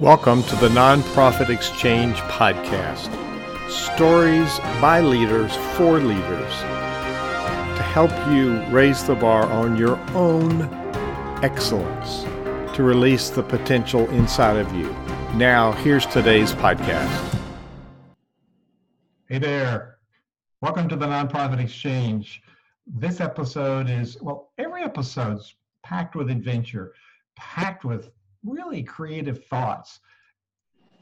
[0.00, 3.08] Welcome to the Nonprofit Exchange Podcast.
[3.70, 10.64] Stories by leaders for leaders to help you raise the bar on your own
[11.42, 12.24] excellence,
[12.76, 14.94] to release the potential inside of you.
[15.34, 17.40] Now, here's today's podcast.
[19.30, 19.96] Hey there.
[20.60, 22.42] Welcome to the Nonprofit Exchange.
[22.86, 26.92] This episode is, well, every episode's packed with adventure,
[27.34, 28.10] packed with
[28.46, 30.00] really creative thoughts.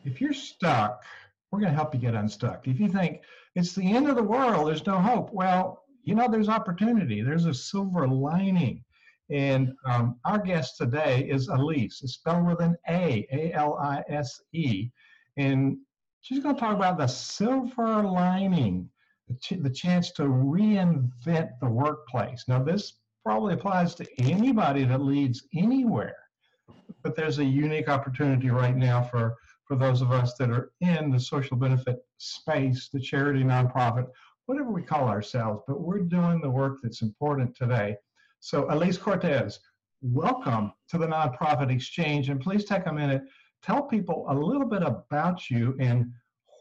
[0.04, 1.04] If you're stuck,
[1.50, 2.66] we're going to help you get unstuck.
[2.66, 3.22] If you think
[3.54, 7.46] it's the end of the world, there's no hope, well, you know, there's opportunity, there's
[7.46, 8.84] a silver lining.
[9.30, 12.02] And um, our guest today is Alise.
[12.02, 14.90] It's spelled with an A, A L I S E.
[15.36, 15.78] And
[16.20, 18.90] she's going to talk about the silver lining,
[19.28, 22.44] the, the chance to reinvent the workplace.
[22.48, 26.16] Now, this probably applies to anybody that leads anywhere
[27.04, 29.36] but there's a unique opportunity right now for
[29.66, 34.06] for those of us that are in the social benefit space, the charity, nonprofit,
[34.44, 37.96] whatever we call ourselves, but we're doing the work that's important today.
[38.40, 39.60] So, Alise Cortez,
[40.02, 43.22] welcome to the Nonprofit Exchange, and please take a minute,
[43.62, 46.12] tell people a little bit about you and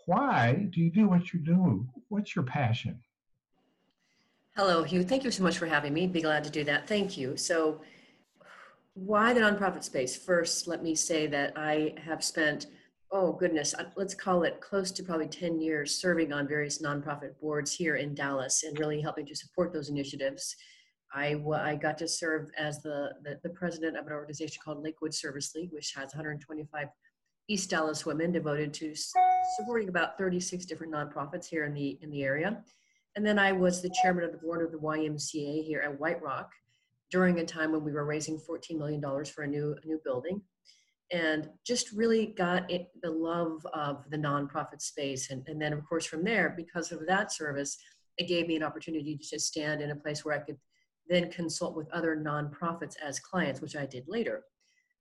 [0.06, 1.86] why do you do what you do?
[2.08, 3.02] What's your passion?
[4.56, 5.04] Hello, Hugh.
[5.04, 6.08] Thank you so much for having me.
[6.08, 6.88] Be glad to do that.
[6.88, 7.36] Thank you.
[7.36, 7.82] So,
[8.96, 10.16] why the nonprofit space?
[10.16, 12.68] First, let me say that I have spent,
[13.12, 17.40] oh goodness, uh, let's call it close to probably 10 years serving on various nonprofit
[17.42, 20.56] boards here in Dallas and really helping to support those initiatives.
[21.14, 25.14] I, I got to serve as the, the, the president of an organization called Lakewood
[25.14, 26.88] Service League, which has 125
[27.50, 28.94] East Dallas women devoted to
[29.58, 32.64] supporting about 36 different nonprofits here in the in the area.
[33.16, 36.22] And then I was the chairman of the board of the YMCA here at White
[36.22, 36.50] Rock,
[37.14, 40.42] during a time when we were raising $14 million for a new, a new building
[41.12, 45.30] and just really got it, the love of the nonprofit space.
[45.30, 47.78] And, and then, of course, from there, because of that service,
[48.18, 50.58] it gave me an opportunity to just stand in a place where I could
[51.08, 54.42] then consult with other nonprofits as clients, which I did later.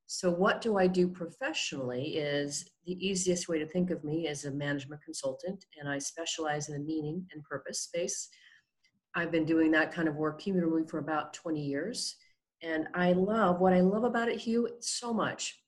[0.07, 2.17] So, what do I do professionally?
[2.19, 6.69] Is the easiest way to think of me as a management consultant, and I specialize
[6.69, 8.29] in the meaning and purpose space.
[9.15, 12.17] I've been doing that kind of work cumulatively for about 20 years.
[12.63, 15.59] And I love what I love about it, Hugh, so much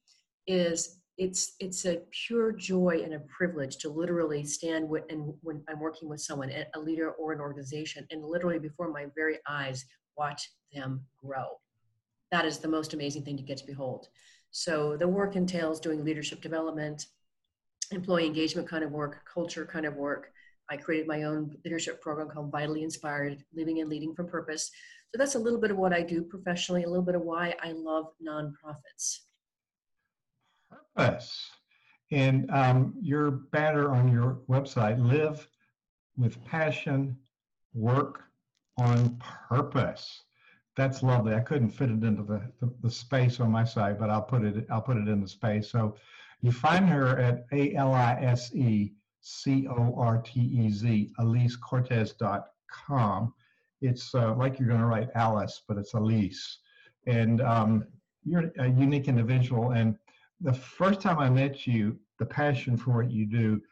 [0.47, 5.62] is it's it's a pure joy and a privilege to literally stand with, and when
[5.69, 9.84] I'm working with someone, a leader or an organization, and literally before my very eyes
[10.16, 11.47] watch them grow.
[12.31, 14.09] That is the most amazing thing to get to behold.
[14.50, 17.06] So the work entails doing leadership development,
[17.93, 20.33] employee engagement kind of work, culture kind of work,
[20.71, 24.71] I created my own leadership program called Vitally Inspired Living and Leading from Purpose.
[25.13, 27.55] So that's a little bit of what I do professionally, a little bit of why
[27.63, 29.21] I love nonprofits.
[30.97, 31.51] Purpose.
[32.11, 35.47] And um, your banner on your website live
[36.17, 37.17] with passion,
[37.75, 38.25] work
[38.79, 40.23] on purpose.
[40.77, 41.35] That's lovely.
[41.35, 44.43] I couldn't fit it into the, the, the space on my site, but I'll put
[44.43, 45.71] it I'll put it in the space.
[45.71, 45.97] So
[46.43, 48.93] you find her at A L I S E
[49.27, 53.33] C O R T E Z, AliseCortez.com.
[53.81, 56.57] It's uh, like you're going to write Alice, but it's Alise.
[57.07, 57.87] And um,
[58.23, 59.71] you're a unique individual.
[59.71, 59.97] And
[60.43, 63.63] the first time I met you, the passion for what you do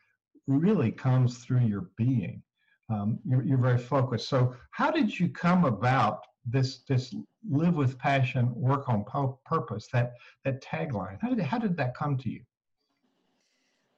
[0.47, 2.43] really comes through your being.
[2.89, 4.29] Um, you're, you're very focused.
[4.29, 7.15] So, how did you come about this this
[7.49, 9.05] live with passion, work on
[9.45, 9.87] purpose?
[9.93, 10.15] That
[10.45, 11.19] that tagline.
[11.21, 12.43] How did how did that come to you?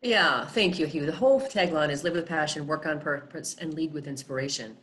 [0.04, 1.06] Yeah, thank you, Hugh.
[1.06, 4.76] The whole tagline is live with passion, work on purpose, and lead with inspiration.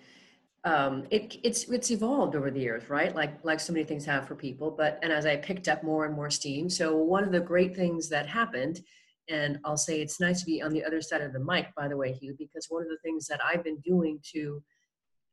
[0.64, 3.16] Um, it, it's it's evolved over the years, right?
[3.16, 4.72] Like like so many things have for people.
[4.72, 7.76] But and as I picked up more and more steam, so one of the great
[7.76, 8.82] things that happened,
[9.30, 11.88] and I'll say it's nice to be on the other side of the mic, by
[11.88, 14.64] the way, Hugh, because one of the things that I've been doing to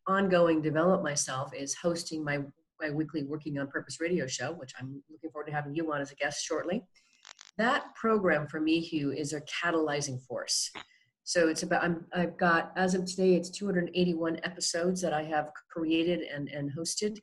[0.06, 2.40] ongoing develop myself is hosting my
[2.78, 6.02] my weekly Working on Purpose radio show, which I'm looking forward to having you on
[6.02, 6.84] as a guest shortly
[7.58, 10.70] that program for me, Hugh, is a catalyzing force.
[11.24, 15.50] So it's about, I'm, I've got, as of today, it's 281 episodes that I have
[15.70, 17.18] created and, and hosted.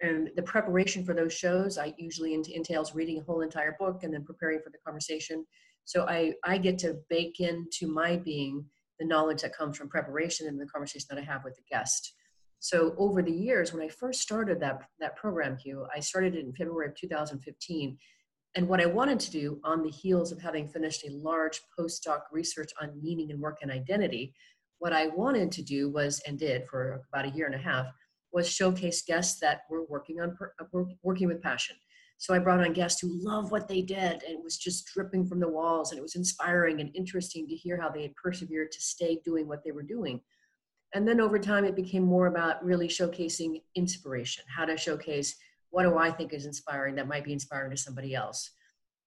[0.00, 4.14] And the preparation for those shows, I usually entails reading a whole entire book and
[4.14, 5.44] then preparing for the conversation.
[5.84, 8.64] So I, I get to bake into my being
[8.98, 12.14] the knowledge that comes from preparation and the conversation that I have with the guest.
[12.60, 16.44] So over the years, when I first started that, that program, Hugh, I started it
[16.44, 17.98] in February of 2015
[18.56, 22.22] and what I wanted to do on the heels of having finished a large postdoc
[22.32, 24.34] research on meaning and work and identity,
[24.78, 27.86] what I wanted to do was, and did for about a year and a half,
[28.32, 31.76] was showcase guests that were working on uh, working with passion.
[32.18, 35.26] So I brought on guests who love what they did, and it was just dripping
[35.26, 38.72] from the walls, and it was inspiring and interesting to hear how they had persevered
[38.72, 40.20] to stay doing what they were doing.
[40.92, 45.36] And then over time, it became more about really showcasing inspiration, how to showcase
[45.70, 48.50] what do I think is inspiring that might be inspiring to somebody else.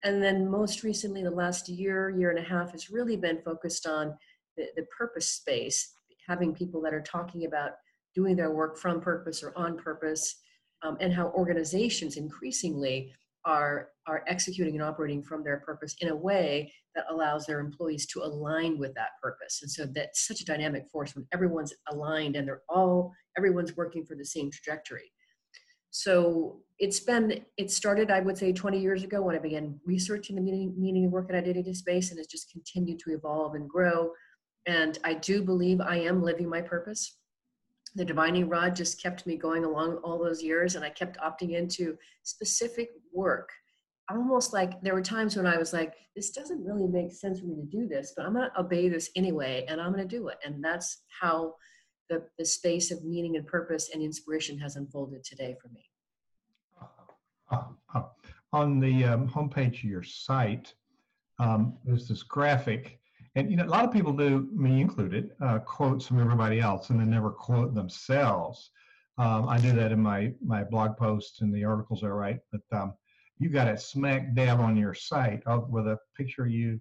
[0.04, 3.88] And then most recently, the last year, year and a half, has really been focused
[3.88, 4.18] on
[4.58, 5.94] the, the purpose space,
[6.28, 7.72] having people that are talking about
[8.14, 10.36] doing their work from purpose or on purpose,
[10.84, 13.14] um, and how organizations increasingly
[13.46, 18.06] are are executing and operating from their purpose in a way that allows their employees
[18.06, 22.36] to align with that purpose and so that's such a dynamic force when everyone's aligned
[22.36, 25.12] and they're all everyone's working for the same trajectory
[25.94, 30.36] so it's been it started i would say 20 years ago when i began researching
[30.36, 33.70] the meaning, meaning of work and identity space and it's just continued to evolve and
[33.70, 34.12] grow.
[34.66, 37.20] And i do believe i am living my purpose.
[37.94, 41.54] The divining rod just kept me going along all those years and i kept opting
[41.54, 43.50] into specific work.
[44.10, 47.46] Almost like there were times when i was like this doesn't really make sense for
[47.46, 50.18] me to do this but i'm going to obey this anyway and i'm going to
[50.18, 50.40] do it.
[50.44, 51.54] And that's how
[52.10, 55.90] the, the space of meaning and purpose and inspiration has unfolded today for me
[57.52, 57.64] uh,
[57.96, 58.04] uh,
[58.52, 60.74] on the um, homepage of your site
[61.40, 63.00] um, there's this graphic
[63.36, 66.90] and you know, a lot of people do, me included, uh, quotes from everybody else,
[66.90, 68.72] and they never quote themselves.
[69.18, 72.40] Um, I do that in my my blog posts and the articles I write.
[72.52, 72.94] But um,
[73.40, 76.80] you got it smack dab on your site uh, with a picture of you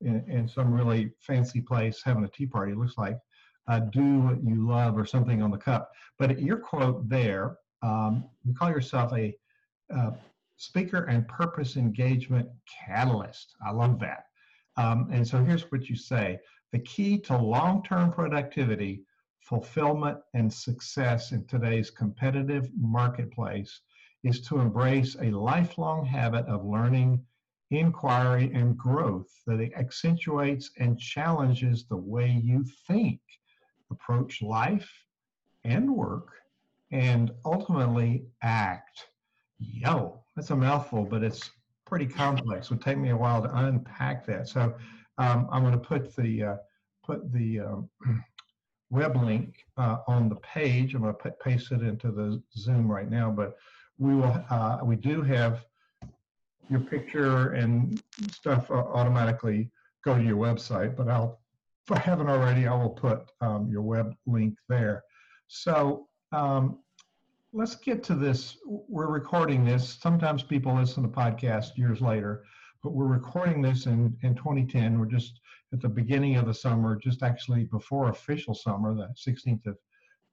[0.00, 2.72] in, in, some really fancy place having a tea party.
[2.72, 3.18] It looks like
[3.70, 5.92] uh, "Do what you love" or something on the cup.
[6.18, 9.34] But your quote there, um, you call yourself a
[9.94, 10.10] uh,
[10.56, 12.48] speaker and purpose engagement
[12.86, 13.54] catalyst.
[13.66, 14.26] I love that.
[14.76, 16.38] Um, and so here's what you say
[16.72, 19.02] the key to long term productivity,
[19.40, 23.80] fulfillment, and success in today's competitive marketplace
[24.22, 27.24] is to embrace a lifelong habit of learning,
[27.70, 33.20] inquiry, and growth that accentuates and challenges the way you think,
[33.90, 34.90] approach life
[35.64, 36.28] and work,
[36.92, 39.06] and ultimately act.
[39.58, 41.50] Yo, that's a mouthful, but it's
[41.86, 42.66] pretty complex.
[42.66, 44.48] It would take me a while to unpack that.
[44.48, 44.74] So
[45.18, 46.56] um, I'm going to put the uh,
[47.04, 47.90] put the um,
[48.90, 50.94] web link uh, on the page.
[50.94, 53.30] I'm going to paste it into the Zoom right now.
[53.30, 53.56] But
[53.98, 55.66] we will uh, we do have
[56.70, 58.00] your picture and
[58.30, 59.70] stuff automatically
[60.04, 60.96] go to your website.
[60.96, 61.40] But I'll
[61.86, 65.02] if I haven't already, I will put um, your web link there.
[65.48, 66.78] So um,
[67.52, 68.56] let's get to this.
[68.66, 69.98] We're recording this.
[70.00, 72.44] Sometimes people listen to podcasts years later,
[72.82, 74.98] but we're recording this in, in 2010.
[74.98, 75.40] We're just
[75.72, 79.76] at the beginning of the summer, just actually before official summer, the 16th of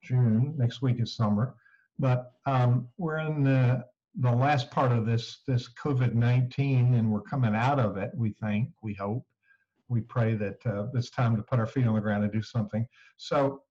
[0.02, 0.54] June.
[0.56, 1.54] Next week is summer.
[1.98, 3.84] But um, we're in the,
[4.20, 8.30] the last part of this, this COVID 19, and we're coming out of it, we
[8.30, 9.24] think, we hope.
[9.88, 12.42] We pray that uh, it's time to put our feet on the ground and do
[12.42, 12.86] something.
[13.16, 13.62] So,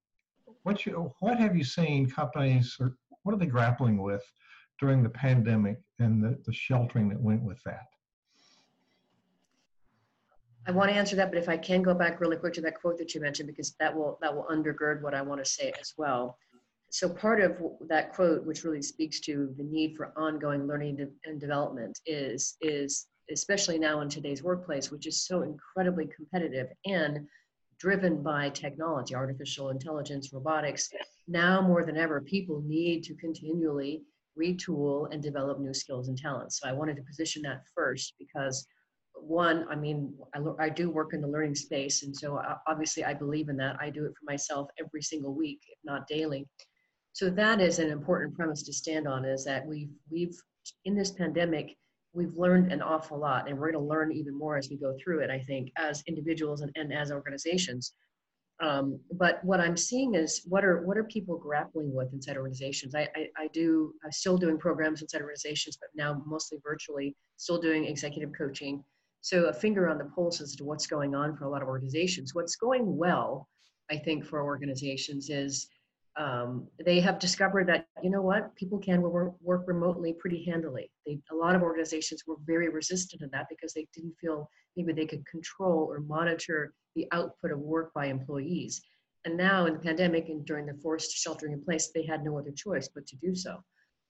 [0.64, 4.24] what you what have you seen companies or what are they grappling with
[4.80, 7.88] during the pandemic and the, the sheltering that went with that?
[10.68, 12.80] I want to answer that, but if I can go back really quick to that
[12.80, 15.72] quote that you mentioned, because that will that will undergird what I want to say
[15.80, 16.38] as well.
[16.90, 21.40] So part of that quote, which really speaks to the need for ongoing learning and
[21.40, 27.28] development, is is especially now in today's workplace, which is so incredibly competitive and
[27.80, 30.90] driven by technology, artificial intelligence, robotics.
[31.28, 34.04] Now more than ever, people need to continually
[34.40, 36.60] retool and develop new skills and talents.
[36.60, 38.68] So I wanted to position that first because
[39.20, 43.04] one, I mean, I, I do work in the learning space, and so uh, obviously
[43.04, 43.76] I believe in that.
[43.80, 46.48] I do it for myself every single week, if not daily.
[47.14, 50.38] So that is an important premise to stand on: is that we've we've
[50.86, 51.76] in this pandemic
[52.18, 54.96] we've learned an awful lot and we're going to learn even more as we go
[55.02, 57.94] through it i think as individuals and, and as organizations.
[58.60, 62.96] Um, but what i'm seeing is what are what are people grappling with inside organizations?
[62.96, 67.62] I, I, I do i'm still doing programs inside organizations but now mostly virtually still
[67.62, 68.84] doing executive coaching.
[69.22, 71.68] So a finger on the pulse as to what's going on for a lot of
[71.68, 72.34] organizations.
[72.34, 73.48] What's going well
[73.92, 75.68] i think for organizations is
[76.18, 80.92] um, they have discovered that you know what people can work, work remotely pretty handily.
[81.06, 84.94] They, a lot of organizations were very resistant to that because they didn't feel maybe
[84.94, 88.82] they could control or monitor the output of work by employees.
[89.26, 92.38] And now in the pandemic and during the forced sheltering in place they had no
[92.38, 93.64] other choice but to do so.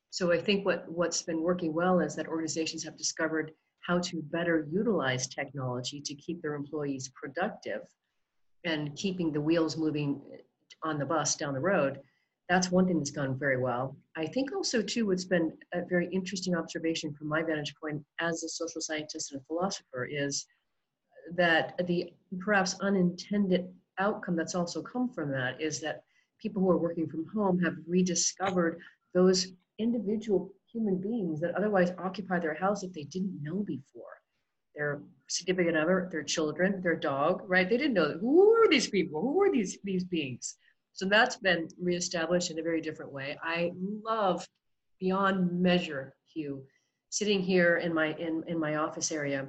[0.09, 4.21] So i think what what's been working well is that organizations have discovered how to
[4.21, 7.81] better utilize technology to keep their employees productive
[8.63, 10.21] and keeping the wheels moving
[10.84, 12.00] on the bus down the road
[12.50, 13.98] that's one thing that's gone very well.
[14.15, 18.43] I think also too, what's been a very interesting observation from my vantage point as
[18.43, 20.46] a social scientist and a philosopher is
[21.36, 23.67] that the perhaps unintended
[24.00, 26.03] outcome that's also come from that is that
[26.41, 28.79] people who are working from home have rediscovered
[29.13, 29.48] those
[29.79, 34.03] individual human beings that otherwise occupy their house that they didn't know before.
[34.75, 37.69] Their significant other, their children, their dog, right?
[37.69, 40.55] They didn't know who are these people, who are these these beings.
[40.98, 43.38] So that's been reestablished in a very different way.
[43.44, 43.72] I
[44.04, 44.48] love
[45.00, 46.63] beyond measure, Hugh,
[47.10, 49.48] sitting here in my in, in my office area,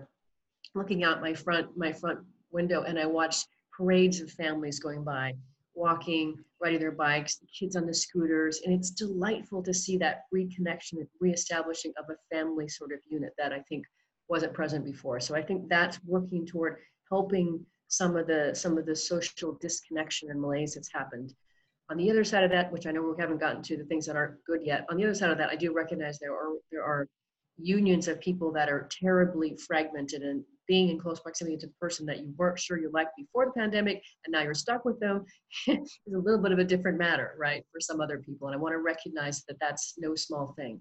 [0.75, 2.19] looking out my front my front
[2.51, 3.37] window, and I watch
[3.75, 5.33] parades of families going by,
[5.75, 11.07] walking, riding their bikes, kids on the scooters, and it's delightful to see that reconnection,
[11.19, 13.87] reestablishing of a family sort of unit that I think
[14.29, 15.19] wasn't present before.
[15.19, 16.77] So I think that's working toward
[17.09, 21.35] helping some of the some of the social disconnection and malaise that's happened.
[21.91, 24.07] On the other side of that, which I know we haven't gotten to the things
[24.07, 26.53] that aren't good yet, on the other side of that, I do recognize there are
[26.71, 27.09] there are
[27.61, 32.07] unions of people that are terribly fragmented and being in close proximity to the person
[32.07, 35.25] that you weren't sure you liked before the pandemic and now you're stuck with them
[35.67, 38.47] is a little bit of a different matter, right, for some other people.
[38.47, 40.81] And I want to recognize that that's no small thing.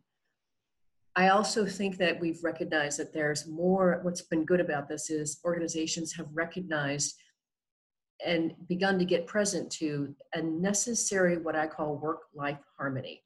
[1.18, 5.40] I also think that we've recognized that there's more, what's been good about this is
[5.44, 7.16] organizations have recognized
[8.24, 13.24] and begun to get present to a necessary, what I call work life harmony.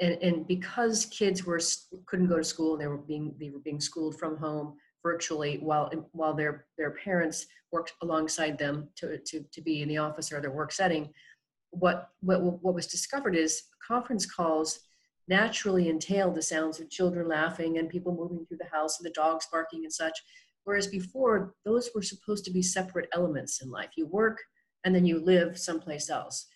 [0.00, 1.60] And, and because kids were
[2.04, 5.90] couldn't go to school, they were being they were being schooled from home virtually while
[6.12, 10.40] while their their parents worked alongside them to, to, to be in the office or
[10.40, 11.10] their work setting.
[11.70, 14.80] What, what what was discovered is conference calls
[15.28, 19.14] naturally entail the sounds of children laughing and people moving through the house and the
[19.14, 20.18] dogs barking and such.
[20.64, 23.90] Whereas before, those were supposed to be separate elements in life.
[23.96, 24.40] You work
[24.84, 26.46] and then you live someplace else.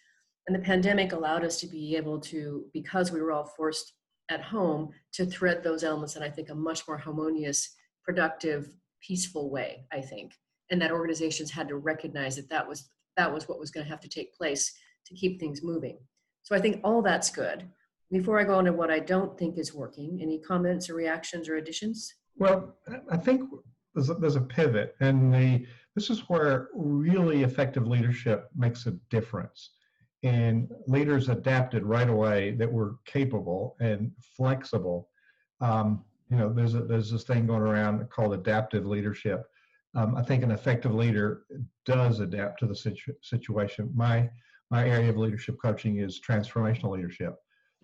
[0.46, 3.92] And the pandemic allowed us to be able to, because we were all forced
[4.30, 8.68] at home, to thread those elements in, I think, a much more harmonious, productive,
[9.02, 10.32] peaceful way, I think.
[10.70, 13.90] And that organizations had to recognize that that was, that was what was going to
[13.90, 14.72] have to take place
[15.06, 15.98] to keep things moving.
[16.42, 17.68] So I think all that's good.
[18.10, 21.56] Before I go into what I don't think is working, any comments or reactions or
[21.56, 22.14] additions?
[22.36, 22.74] Well,
[23.10, 23.50] I think
[23.94, 28.92] there's a, there's a pivot, and the this is where really effective leadership makes a
[29.10, 29.70] difference.
[30.22, 35.08] And leaders adapted right away that were capable and flexible.
[35.60, 39.44] Um, you know, there's a, there's this thing going around called adaptive leadership.
[39.94, 41.42] Um, I think an effective leader
[41.84, 43.90] does adapt to the situ- situation.
[43.94, 44.30] My
[44.70, 47.36] my area of leadership coaching is transformational leadership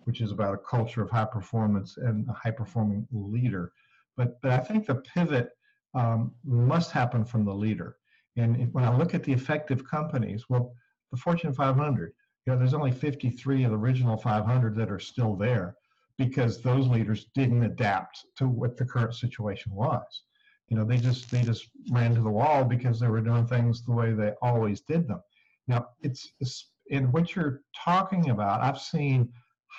[0.05, 3.71] which is about a culture of high performance and a high performing leader.
[4.17, 5.49] But, but I think the pivot
[5.93, 7.97] um, must happen from the leader.
[8.37, 10.73] And when I look at the effective companies, well,
[11.11, 12.13] the Fortune 500,
[12.45, 15.75] you know, there's only 53 of the original 500 that are still there
[16.17, 20.23] because those leaders didn't adapt to what the current situation was.
[20.69, 23.83] You know, they just they just ran to the wall because they were doing things
[23.83, 25.21] the way they always did them.
[25.67, 28.61] Now, it's, it's in what you're talking about.
[28.61, 29.31] I've seen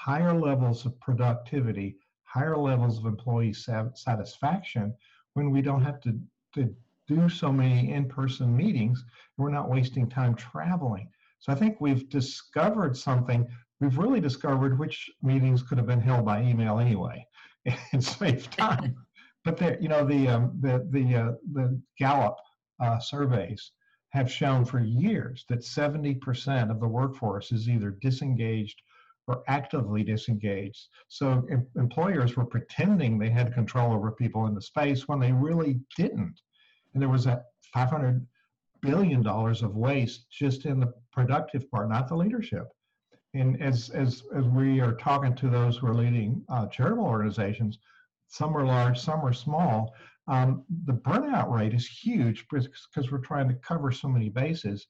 [0.04, 4.94] higher levels of productivity, higher levels of employee satisfaction
[5.34, 6.18] when we don't have to,
[6.54, 6.74] to
[7.08, 9.04] do so many in-person meetings
[9.36, 11.08] we're not wasting time traveling.
[11.38, 13.46] So i think we've discovered something.
[13.80, 17.26] We've really discovered which meetings could have been held by email anyway
[17.92, 18.96] and save time.
[19.44, 22.36] But the you know the um, the the uh, the gallup
[22.80, 23.70] uh, surveys
[24.10, 28.82] have shown for years that 70% of the workforce is either disengaged
[29.26, 30.88] were actively disengaged.
[31.08, 35.32] So em- employers were pretending they had control over people in the space when they
[35.32, 36.40] really didn't.
[36.94, 37.42] And there was a
[37.74, 38.26] 500
[38.82, 42.68] billion dollars of waste just in the productive part, not the leadership.
[43.34, 47.78] And as as as we are talking to those who are leading uh, charitable organizations,
[48.28, 49.94] some are large, some are small.
[50.28, 54.86] Um, the burnout rate is huge because we're trying to cover so many bases.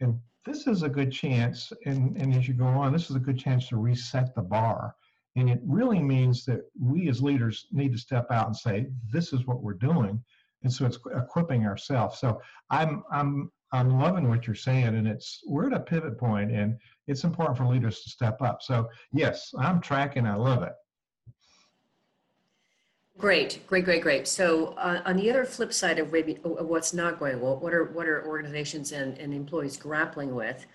[0.00, 3.20] And this is a good chance, and, and as you go on, this is a
[3.20, 4.94] good chance to reset the bar.
[5.36, 9.32] And it really means that we as leaders need to step out and say, this
[9.32, 10.22] is what we're doing.
[10.62, 12.18] And so it's equipping ourselves.
[12.18, 12.40] So
[12.70, 16.76] I'm I'm I'm loving what you're saying, and it's we're at a pivot point, and
[17.06, 18.62] it's important for leaders to step up.
[18.62, 20.26] So yes, I'm tracking.
[20.26, 20.72] I love it.
[23.18, 24.28] Great, great, great, great.
[24.28, 27.86] So uh, on the other flip side of maybe what's not going well, what are
[27.86, 30.66] what are organizations and, and employees grappling with?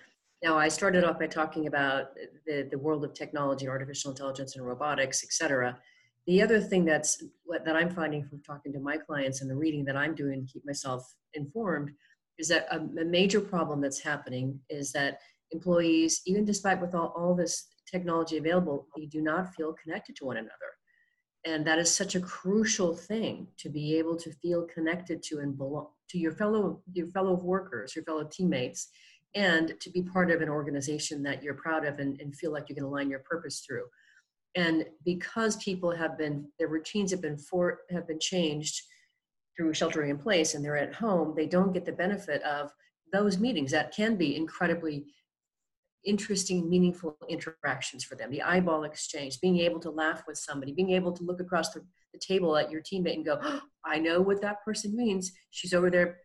[0.42, 2.08] Now, I started off by talking about
[2.46, 5.78] the, the world of technology, artificial intelligence, and robotics, et cetera.
[6.26, 7.24] The other thing that's
[7.64, 10.52] that I'm finding from talking to my clients and the reading that I'm doing to
[10.52, 11.92] keep myself informed
[12.36, 15.16] is that a, a major problem that's happening is that
[15.52, 20.26] employees, even despite with all, all this technology available, they do not feel connected to
[20.26, 20.73] one another.
[21.46, 25.56] And that is such a crucial thing to be able to feel connected to and
[25.56, 28.88] belong to your fellow your fellow workers, your fellow teammates,
[29.34, 32.68] and to be part of an organization that you're proud of and, and feel like
[32.68, 33.84] you can align your purpose through.
[34.54, 38.80] And because people have been their routines have been for have been changed
[39.56, 42.70] through sheltering in place and they're at home, they don't get the benefit of
[43.12, 45.06] those meetings that can be incredibly
[46.04, 48.30] interesting, meaningful interactions for them.
[48.30, 51.80] The eyeball exchange, being able to laugh with somebody, being able to look across the,
[52.12, 55.32] the table at your teammate and go, oh, I know what that person means.
[55.50, 56.18] She's over there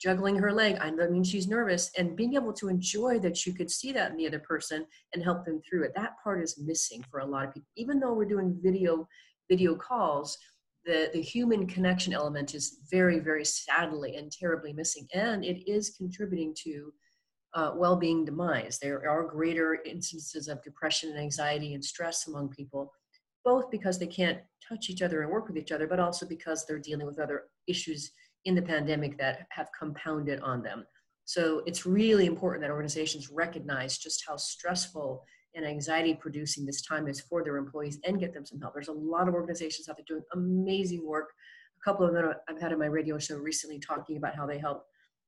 [0.00, 0.76] juggling her leg.
[0.80, 1.90] I mean, she's nervous.
[1.98, 5.22] And being able to enjoy that you could see that in the other person and
[5.22, 5.92] help them through it.
[5.96, 7.68] That part is missing for a lot of people.
[7.76, 9.08] Even though we're doing video
[9.50, 10.38] video calls,
[10.84, 15.06] the, the human connection element is very, very sadly and terribly missing.
[15.14, 16.92] And it is contributing to
[17.54, 18.78] uh, well-being demise.
[18.78, 22.92] There are greater instances of depression and anxiety and stress among people,
[23.44, 26.64] both because they can't touch each other and work with each other, but also because
[26.64, 28.12] they're dealing with other issues
[28.44, 30.84] in the pandemic that have compounded on them.
[31.24, 37.06] So it's really important that organizations recognize just how stressful and anxiety producing this time
[37.06, 38.74] is for their employees and get them some help.
[38.74, 41.28] There's a lot of organizations out there doing amazing work.
[41.80, 44.58] A couple of them I've had on my radio show recently talking about how they
[44.58, 44.84] help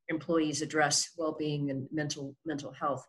[0.08, 3.06] employees address well-being and mental mental health.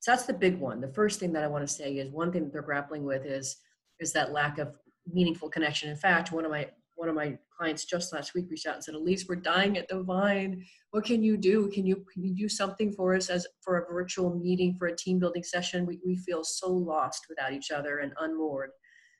[0.00, 0.80] So that's the big one.
[0.80, 3.24] The first thing that I want to say is one thing that they're grappling with
[3.24, 3.56] is
[4.00, 4.74] is that lack of
[5.10, 5.90] meaningful connection.
[5.90, 8.84] In fact, one of my one of my clients just last week reached out and
[8.84, 10.64] said, Alise, we're dying at the vine.
[10.90, 11.68] What can you do?
[11.68, 14.96] Can you can you do something for us as for a virtual meeting for a
[14.96, 15.86] team building session?
[15.86, 18.70] We we feel so lost without each other and unmoored.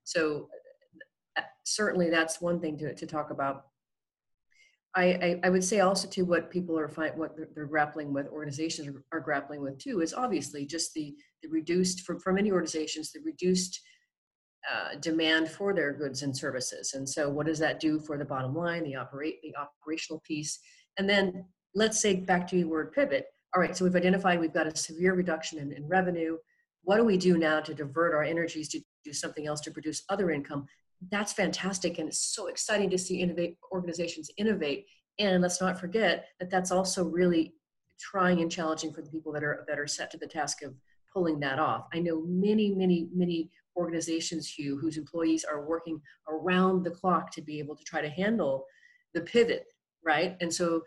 [0.05, 0.49] So
[1.37, 3.67] uh, certainly that's one thing to, to talk about
[4.95, 8.27] I, I, I, would say also to what people are what they're, they're, grappling with,
[8.29, 12.53] organizations are, are, grappling with too, is obviously just the, the reduced, for, for many
[12.53, 13.81] organizations, the reduced
[14.71, 16.93] uh, demand for their goods and services.
[16.95, 20.59] And so what does that do for the bottom line, the operate, the operational piece?
[20.99, 23.27] And then let's say back to the word pivot.
[23.55, 26.37] All right, so we've identified we've got a severe reduction in, in revenue.
[26.85, 30.03] What do we do now to divert our energies to do something else to produce
[30.09, 30.67] other income?
[31.11, 34.87] That's fantastic and it's so exciting to see innovate organizations innovate
[35.19, 37.55] and let's not forget that that's also really
[38.01, 40.75] trying and challenging for the people that are that are set to the task of
[41.13, 41.87] pulling that off.
[41.93, 47.43] I know many many many organizations hugh whose employees are working around the clock to
[47.43, 48.67] be able to try to handle
[49.15, 49.67] the pivot
[50.05, 50.37] right?
[50.41, 50.83] And so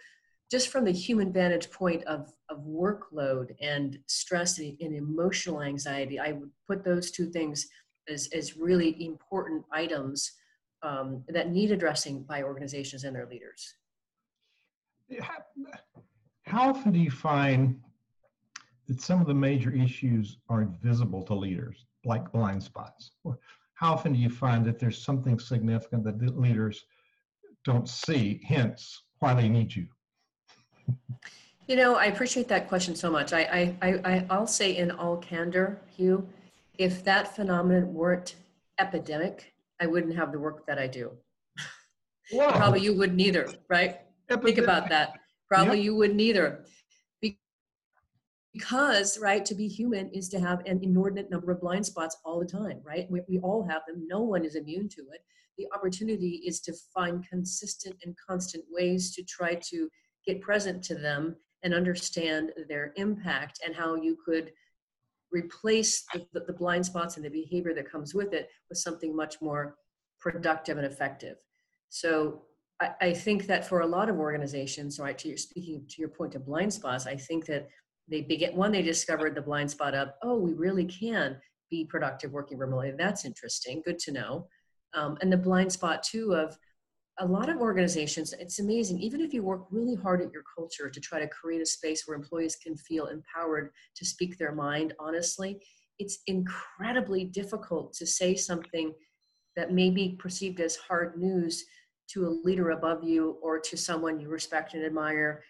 [0.51, 6.19] just from the human vantage point of, of workload and stress and, and emotional anxiety
[6.19, 7.67] i would put those two things
[8.09, 10.31] as, as really important items
[10.83, 13.73] um, that need addressing by organizations and their leaders.
[16.43, 17.79] How often do you find
[18.87, 23.11] that some of the major issues aren't visible to leaders, like blind spots?
[23.73, 26.85] How often do you find that there's something significant that the leaders
[27.63, 29.87] don't see, hence why they need you?
[31.67, 33.33] You know, I appreciate that question so much.
[33.33, 36.27] I, I, I, I'll say in all candor, Hugh,
[36.77, 38.35] if that phenomenon weren't
[38.79, 41.11] epidemic, I wouldn't have the work that I do.
[42.31, 43.99] Probably you wouldn't either, right?
[44.29, 44.55] Epidemic.
[44.55, 45.19] Think about that.
[45.47, 45.85] Probably yep.
[45.85, 46.65] you wouldn't either.
[48.53, 52.39] Because, right, to be human is to have an inordinate number of blind spots all
[52.39, 53.05] the time, right?
[53.09, 54.07] We, we all have them.
[54.07, 55.19] No one is immune to it.
[55.57, 59.89] The opportunity is to find consistent and constant ways to try to
[60.25, 64.51] get present to them and understand their impact and how you could
[65.36, 69.41] replace the, the, blind spots and the behavior that comes with it with something much
[69.41, 69.76] more
[70.19, 71.36] productive and effective.
[71.89, 72.43] So
[72.82, 76.10] I, I think that for a lot of organizations, right, to your speaking to your
[76.10, 77.67] point of blind spots, I think that
[78.08, 81.38] they begin one, they discovered the blind spot of, oh, we really can
[81.69, 82.93] be productive working remotely.
[82.98, 83.82] That's interesting.
[83.84, 84.48] Good to know.
[84.93, 86.58] Um, and the blind spot too of
[87.19, 90.89] a lot of organizations, it's amazing, even if you work really hard at your culture
[90.89, 94.93] to try to create a space where employees can feel empowered to speak their mind
[94.99, 95.62] honestly,
[95.97, 98.93] it's incredibly difficult to say something
[99.56, 101.63] that may be perceived as hard news
[102.10, 105.41] to a leader above you or to someone you respect and admire.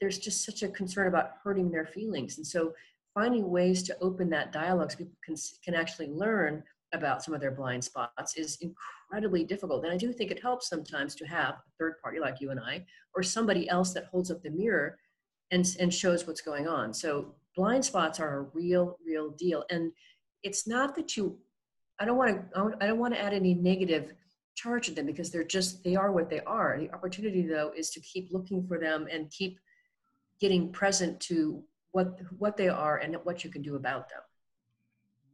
[0.00, 2.36] There's just such a concern about hurting their feelings.
[2.36, 2.74] And so
[3.14, 7.40] finding ways to open that dialogue so people can, can actually learn about some of
[7.40, 9.84] their blind spots is incredibly difficult.
[9.84, 12.60] And I do think it helps sometimes to have a third party like you and
[12.60, 14.98] I, or somebody else that holds up the mirror
[15.50, 16.92] and, and shows what's going on.
[16.94, 19.64] So blind spots are a real, real deal.
[19.70, 19.92] And
[20.42, 21.38] it's not that you,
[21.98, 24.12] I don't want to, I don't want to add any negative
[24.54, 26.78] charge to them because they're just, they are what they are.
[26.78, 29.58] The opportunity though is to keep looking for them and keep
[30.40, 34.20] getting present to what, what they are and what you can do about them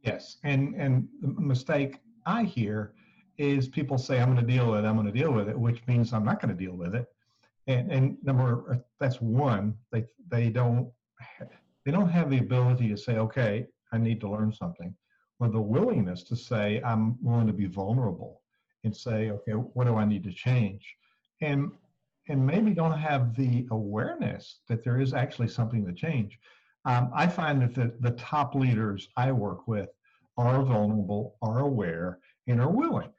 [0.03, 2.93] Yes, and and the mistake I hear
[3.37, 5.57] is people say I'm going to deal with it, I'm going to deal with it,
[5.57, 7.07] which means I'm not going to deal with it.
[7.67, 10.91] And and number uh, that's one they they don't
[11.85, 14.93] they don't have the ability to say okay I need to learn something,
[15.39, 18.41] or the willingness to say I'm willing to be vulnerable
[18.83, 20.85] and say okay what do I need to change,
[21.41, 21.71] and
[22.27, 26.39] and maybe don't have the awareness that there is actually something to change.
[26.85, 29.89] Um, I find that the, the top leaders I work with
[30.37, 33.09] are vulnerable, are aware, and are willing.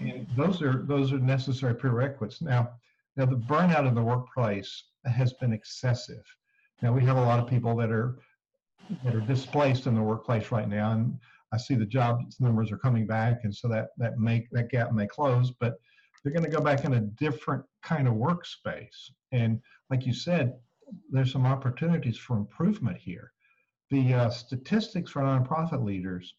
[0.00, 2.42] And those are those are necessary prerequisites.
[2.42, 2.70] Now,
[3.16, 6.24] now the burnout in the workplace has been excessive.
[6.82, 8.18] Now we have a lot of people that are
[9.04, 11.18] that are displaced in the workplace right now, and
[11.52, 14.92] I see the job numbers are coming back, and so that that make that gap
[14.92, 15.78] may close, but
[16.22, 19.10] they're going to go back in a different kind of workspace.
[19.32, 20.54] And like you said,
[21.10, 23.32] there's some opportunities for improvement here.
[23.90, 26.34] The uh, statistics for nonprofit leaders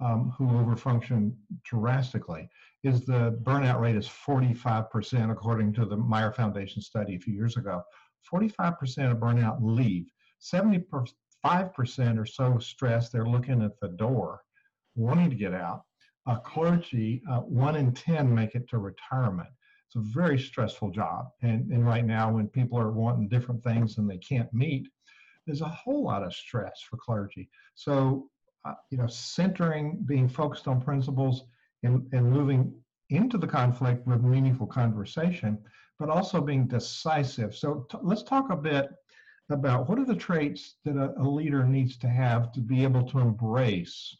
[0.00, 2.48] um, who overfunction drastically
[2.82, 7.56] is the burnout rate is 45% according to the Meyer Foundation study a few years
[7.56, 7.82] ago.
[8.32, 10.06] 45% of burnout leave.
[10.42, 11.04] 75%
[12.18, 14.40] are so stressed they're looking at the door,
[14.94, 15.82] wanting to get out.
[16.26, 19.48] Uh, clergy, uh, one in 10 make it to retirement.
[19.90, 21.32] It's a very stressful job.
[21.42, 24.86] And, and right now, when people are wanting different things and they can't meet,
[25.46, 27.50] there's a whole lot of stress for clergy.
[27.74, 28.30] So,
[28.64, 31.42] uh, you know, centering, being focused on principles,
[31.82, 32.72] and, and moving
[33.08, 35.58] into the conflict with meaningful conversation,
[35.98, 37.56] but also being decisive.
[37.56, 38.90] So, t- let's talk a bit
[39.48, 43.02] about what are the traits that a, a leader needs to have to be able
[43.08, 44.16] to embrace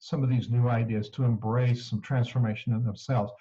[0.00, 3.32] some of these new ideas, to embrace some transformation in themselves.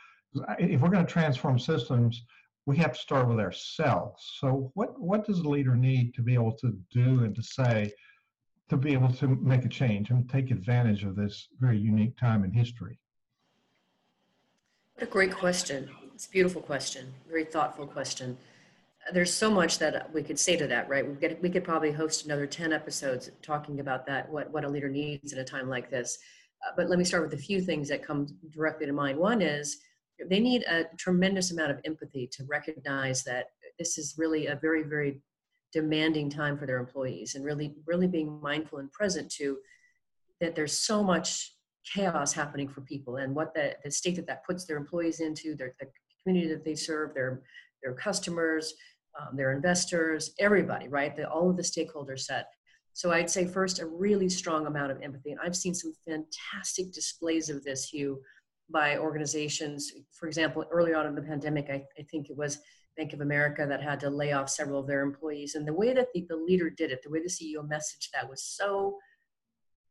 [0.59, 2.23] If we're going to transform systems,
[2.65, 4.37] we have to start with ourselves.
[4.39, 7.91] So, what what does a leader need to be able to do and to say
[8.69, 12.43] to be able to make a change and take advantage of this very unique time
[12.43, 12.99] in history?
[14.95, 15.89] What a great question.
[16.15, 18.37] It's a beautiful question, very thoughtful question.
[19.11, 21.05] There's so much that we could say to that, right?
[21.05, 24.69] We could, we could probably host another 10 episodes talking about that, what, what a
[24.69, 26.19] leader needs in a time like this.
[26.65, 29.17] Uh, but let me start with a few things that come directly to mind.
[29.17, 29.79] One is
[30.30, 33.47] they need a tremendous amount of empathy to recognize that
[33.80, 35.21] this is really a very, very
[35.71, 39.58] demanding time for their employees and really, really being mindful and present to
[40.39, 41.56] that there's so much
[41.91, 45.56] chaos happening for people and what the, the state that that puts their employees into,
[45.56, 45.88] their, the
[46.21, 47.41] community that they serve, their,
[47.82, 48.73] their customers,
[49.19, 51.15] um, their investors, everybody, right?
[51.15, 52.47] The, all of the stakeholder set.
[52.93, 55.32] So I'd say first a really strong amount of empathy.
[55.32, 58.21] And I've seen some fantastic displays of this, Hugh,
[58.69, 59.91] by organizations.
[60.12, 62.60] For example, early on in the pandemic, I, I think it was
[62.97, 65.56] Bank of America that had to lay off several of their employees.
[65.56, 68.30] And the way that the, the leader did it, the way the CEO messaged that
[68.30, 68.97] was so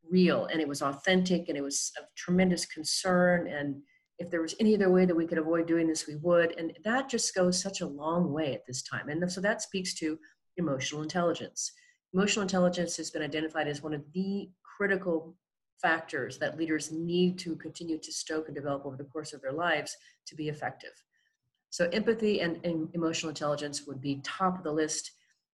[0.08, 3.76] real and it was authentic and it was of tremendous concern and
[4.18, 6.72] if there was any other way that we could avoid doing this we would and
[6.84, 10.18] that just goes such a long way at this time and so that speaks to
[10.56, 11.72] emotional intelligence
[12.14, 15.34] emotional intelligence has been identified as one of the critical
[15.82, 19.52] factors that leaders need to continue to stoke and develop over the course of their
[19.52, 20.92] lives to be effective
[21.70, 25.12] so empathy and, and emotional intelligence would be top of the list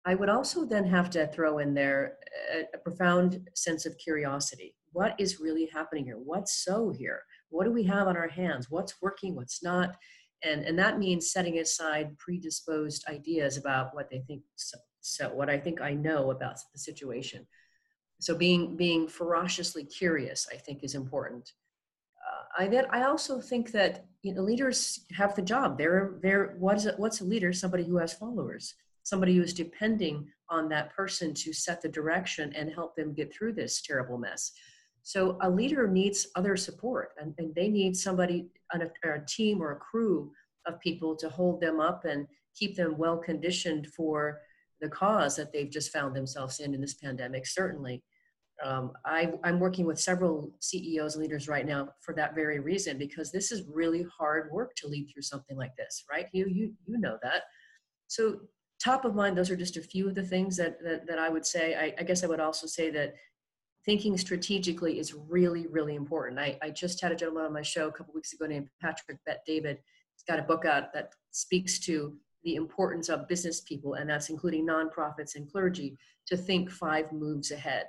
[0.07, 2.19] I would also then have to throw in there
[2.55, 4.77] a, a, profound sense of curiosity.
[4.93, 6.17] What is really happening here?
[6.17, 7.23] What's so here?
[7.49, 8.71] What do we have on our hands?
[8.71, 9.35] What's working?
[9.35, 9.97] What's not?
[10.45, 15.51] And, and that means setting aside predisposed ideas about what they think, so, so what
[15.51, 17.45] I think I know about the situation.
[18.21, 21.53] So being, being ferociously curious, I think is important.
[22.27, 25.79] Uh, I, that, I also think that you know, leaders have the job.
[25.79, 27.53] They're, they're, what is it, what's a leader?
[27.53, 28.75] Somebody who has followers
[29.07, 33.53] somebody who's depending on that person to set the direction and help them get through
[33.53, 34.51] this terrible mess.
[35.05, 39.63] So a leader needs other support and, and they need somebody on a, a team
[39.63, 40.33] or a crew
[40.67, 42.27] of people to hold them up and
[42.57, 44.41] keep them well conditioned for
[44.81, 48.03] the cause that they've just found themselves in in this pandemic, certainly.
[48.65, 53.31] Um, I, am working with several CEOs leaders right now for that very reason, because
[53.31, 56.27] this is really hard work to lead through something like this, right?
[56.33, 57.43] You, you, you know that.
[58.07, 58.41] So
[58.83, 61.29] top of mind, those are just a few of the things that, that, that I
[61.29, 61.75] would say.
[61.75, 63.15] I, I, guess I would also say that
[63.85, 66.41] thinking strategically is really, really important.
[66.41, 69.19] I, I just had a gentleman on my show a couple weeks ago named Patrick
[69.27, 69.79] Bet David.
[70.15, 74.31] He's got a book out that speaks to the importance of business people, and that's
[74.31, 77.87] including nonprofits and clergy, to think five moves ahead.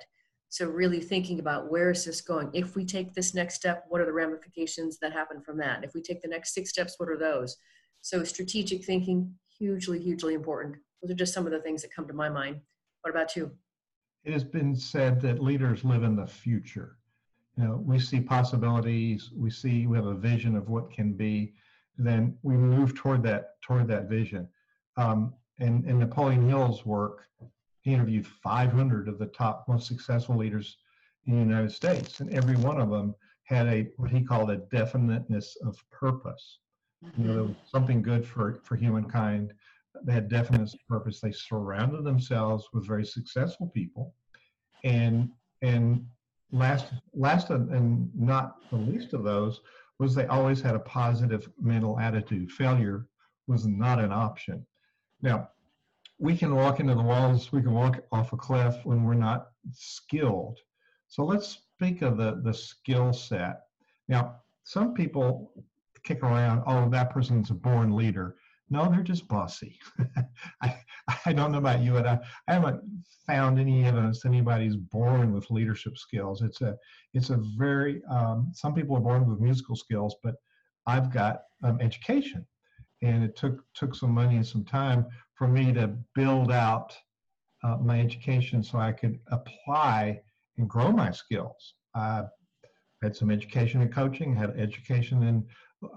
[0.48, 2.50] So really thinking about where is this going?
[2.52, 5.84] If we take this next step, what are the ramifications that happen from that?
[5.84, 7.56] If we take the next six steps, what are those?
[8.00, 10.76] So strategic thinking, hugely, hugely important.
[11.00, 12.60] Those are just some of the things that come to my mind.
[13.02, 13.52] What about you?
[14.24, 16.96] It has been said that leaders live in the future.
[17.56, 21.54] you know, we see possibilities, we see we have a vision of what can be,
[21.98, 24.48] then we move toward that toward that vision.
[24.96, 27.24] Um, and in Napoleon Hill's work,
[27.82, 30.76] he interviewed 500 of the top most successful leaders
[31.26, 34.56] in the United States, and every one of them had a what he called a
[34.56, 36.60] definiteness of purpose.
[37.16, 39.52] You know, there was something good for for humankind.
[40.04, 41.20] They had definiteness of purpose.
[41.20, 44.14] They surrounded themselves with very successful people,
[44.84, 45.30] and
[45.62, 46.06] and
[46.52, 49.60] last last and not the least of those
[49.98, 52.50] was they always had a positive mental attitude.
[52.52, 53.06] Failure
[53.46, 54.64] was not an option.
[55.22, 55.48] Now,
[56.18, 59.48] we can walk into the walls, we can walk off a cliff when we're not
[59.72, 60.58] skilled.
[61.06, 63.62] So let's speak of the, the skill set.
[64.08, 65.52] Now, some people
[66.02, 68.36] kick around, oh, that person's a born leader.
[68.70, 69.78] No, they're just bossy.
[70.62, 70.76] I,
[71.24, 72.82] I don't know about you, but I, I haven't
[73.26, 76.42] found any evidence anybody's born with leadership skills.
[76.42, 76.76] It's a,
[77.14, 80.34] it's a very, um, some people are born with musical skills, but
[80.86, 82.46] I've got um, education.
[83.02, 86.96] And it took, took some money and some time for me to build out
[87.62, 90.20] uh, my education so I could apply
[90.58, 91.74] and grow my skills.
[91.94, 92.24] I
[93.02, 95.46] had some education in coaching, had education in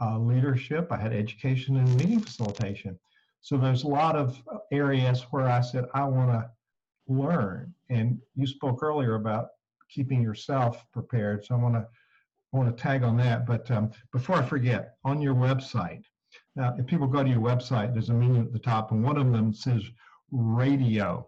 [0.01, 2.99] uh, leadership, I had education and meeting facilitation.
[3.41, 4.41] So there's a lot of
[4.71, 6.49] areas where I said, I want to
[7.07, 7.73] learn.
[7.89, 9.49] And you spoke earlier about
[9.89, 11.45] keeping yourself prepared.
[11.45, 11.87] So I want to
[12.51, 13.45] want to tag on that.
[13.45, 16.03] But um, before I forget, on your website,
[16.55, 19.17] now if people go to your website, there's a menu at the top, and one
[19.17, 19.83] of them says
[20.31, 21.27] radio.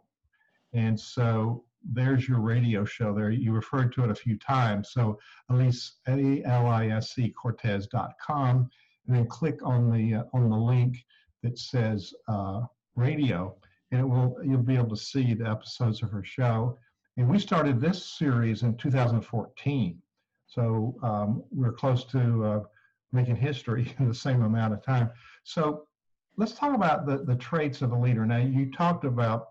[0.73, 3.31] And so there's your radio show there.
[3.31, 4.91] You referred to it a few times.
[4.91, 5.19] So
[5.51, 8.69] Alise, A-L-I-S-E, Cortez.com,
[9.07, 11.03] and then click on the, uh, on the link
[11.41, 12.61] that says uh,
[12.95, 13.55] radio,
[13.91, 16.77] and it will, you'll be able to see the episodes of her show.
[17.17, 20.01] And we started this series in 2014.
[20.47, 22.59] So um, we're close to uh,
[23.11, 25.11] making history in the same amount of time.
[25.43, 25.83] So
[26.37, 28.25] let's talk about the, the traits of a leader.
[28.25, 29.49] Now, you talked about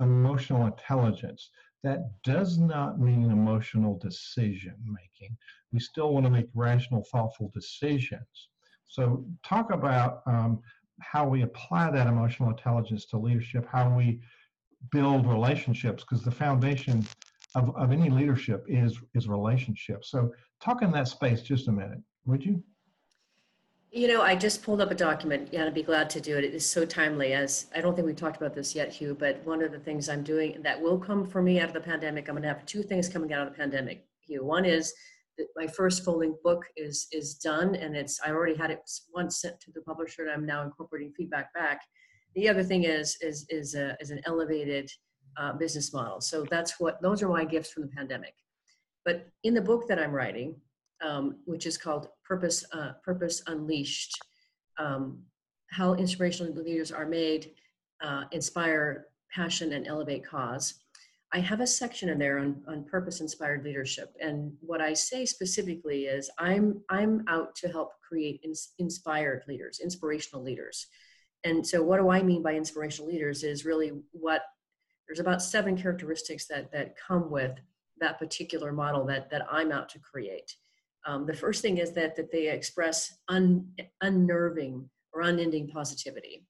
[0.00, 1.50] emotional intelligence
[1.82, 5.36] that does not mean emotional decision making.
[5.72, 8.48] We still want to make rational, thoughtful decisions.
[8.86, 10.60] So, talk about um,
[11.00, 14.20] how we apply that emotional intelligence to leadership, how we
[14.90, 17.06] build relationships, because the foundation
[17.54, 20.10] of, of any leadership is is relationships.
[20.10, 22.62] So, talk in that space just a minute, would you?
[23.92, 25.48] You know, I just pulled up a document.
[25.50, 26.44] Yeah, I'd be glad to do it.
[26.44, 27.32] It is so timely.
[27.32, 30.08] As I don't think we've talked about this yet, Hugh, but one of the things
[30.08, 32.64] I'm doing that will come for me out of the pandemic, I'm going to have
[32.66, 34.44] two things coming out of the pandemic, Hugh.
[34.44, 34.94] One is
[35.38, 38.78] that my first full length book is is done, and it's I already had it
[39.12, 41.80] once sent to the publisher, and I'm now incorporating feedback back.
[42.36, 44.88] The other thing is is is a, is an elevated
[45.36, 46.20] uh, business model.
[46.20, 48.34] So that's what those are my gifts from the pandemic.
[49.04, 50.54] But in the book that I'm writing,
[51.02, 54.16] um, which is called Purpose, uh, Purpose Unleashed,
[54.78, 55.22] um,
[55.70, 57.52] how inspirational leaders are made,
[58.02, 60.74] uh, inspire passion and elevate cause.
[61.32, 64.12] I have a section in there on, on purpose inspired leadership.
[64.20, 69.78] And what I say specifically is I'm, I'm out to help create ins- inspired leaders,
[69.80, 70.88] inspirational leaders.
[71.44, 74.42] And so what do I mean by inspirational leaders is really what
[75.06, 77.58] there's about seven characteristics that, that come with
[78.00, 80.56] that particular model that, that I'm out to create.
[81.06, 83.66] Um, the first thing is that, that they express un,
[84.02, 86.46] unnerving or unending positivity.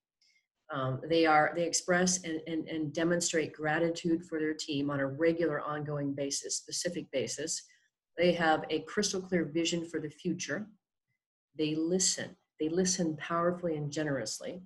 [0.72, 5.06] Um, they are they express and, and, and demonstrate gratitude for their team on a
[5.06, 7.62] regular ongoing basis specific basis.
[8.16, 10.66] They have a crystal clear vision for the future.
[11.58, 12.36] They listen.
[12.60, 14.62] They listen powerfully and generously.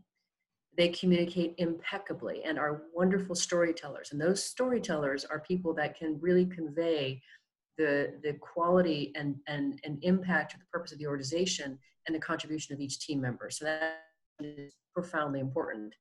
[0.76, 4.10] They communicate impeccably and are wonderful storytellers.
[4.12, 7.22] And those storytellers are people that can really convey
[7.78, 12.20] the, the quality and, and, and impact of the purpose of the organization and the
[12.20, 13.50] contribution of each team member.
[13.50, 14.00] So that
[14.40, 15.94] is profoundly important.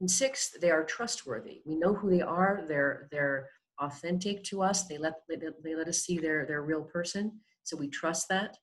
[0.00, 1.60] And sixth, they are trustworthy.
[1.66, 2.64] We know who they are.
[2.66, 3.48] They're, they're
[3.80, 4.84] authentic to us.
[4.84, 7.32] They let, they, they let us see their, their real person.
[7.62, 8.56] So we trust that.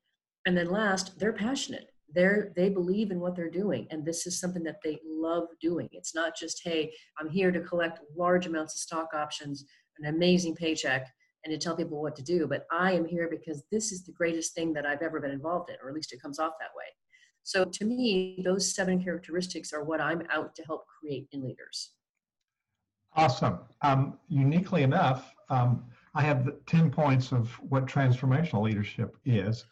[0.45, 1.91] And then last, they're passionate.
[2.13, 3.85] They're, they believe in what they're doing.
[3.91, 5.89] And this is something that they love doing.
[5.91, 9.65] It's not just, hey, I'm here to collect large amounts of stock options,
[9.99, 11.07] an amazing paycheck,
[11.47, 14.11] and to tell people what to do, but I am here because this is the
[14.11, 16.75] greatest thing that I've ever been involved in, or at least it comes off that
[16.75, 16.83] way.
[17.43, 21.91] So to me, those seven characteristics are what I'm out to help create in leaders.
[23.15, 23.59] Awesome.
[23.81, 29.63] Um, uniquely enough, um, I have 10 points of what transformational leadership is,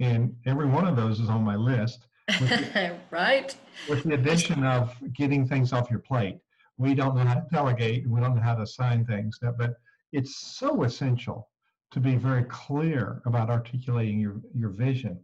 [0.00, 2.06] and every one of those is on my list.
[2.40, 3.56] With the, right.
[3.88, 6.38] With the addition of getting things off your plate.
[6.76, 9.76] We don't know how to delegate, we don't know how to assign things, but
[10.12, 11.48] it's so essential
[11.90, 15.18] to be very clear about articulating your, your vision.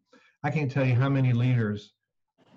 [0.45, 1.95] I can't tell you how many leaders,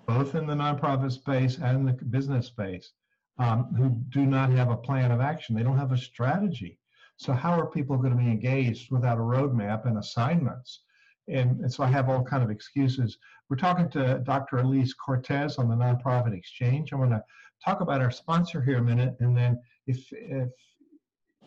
[0.06, 2.92] both in the nonprofit space and the business space,
[3.38, 5.54] um, who do not have a plan of action.
[5.54, 6.78] They don't have a strategy.
[7.16, 10.82] So how are people going to be engaged without a roadmap and assignments?
[11.28, 13.16] And, and so I have all kind of excuses.
[13.48, 14.58] We're talking to Dr.
[14.58, 16.92] Alise Cortez on the Nonprofit Exchange.
[16.92, 17.24] I'm going to
[17.64, 20.50] talk about our sponsor here a minute, and then if if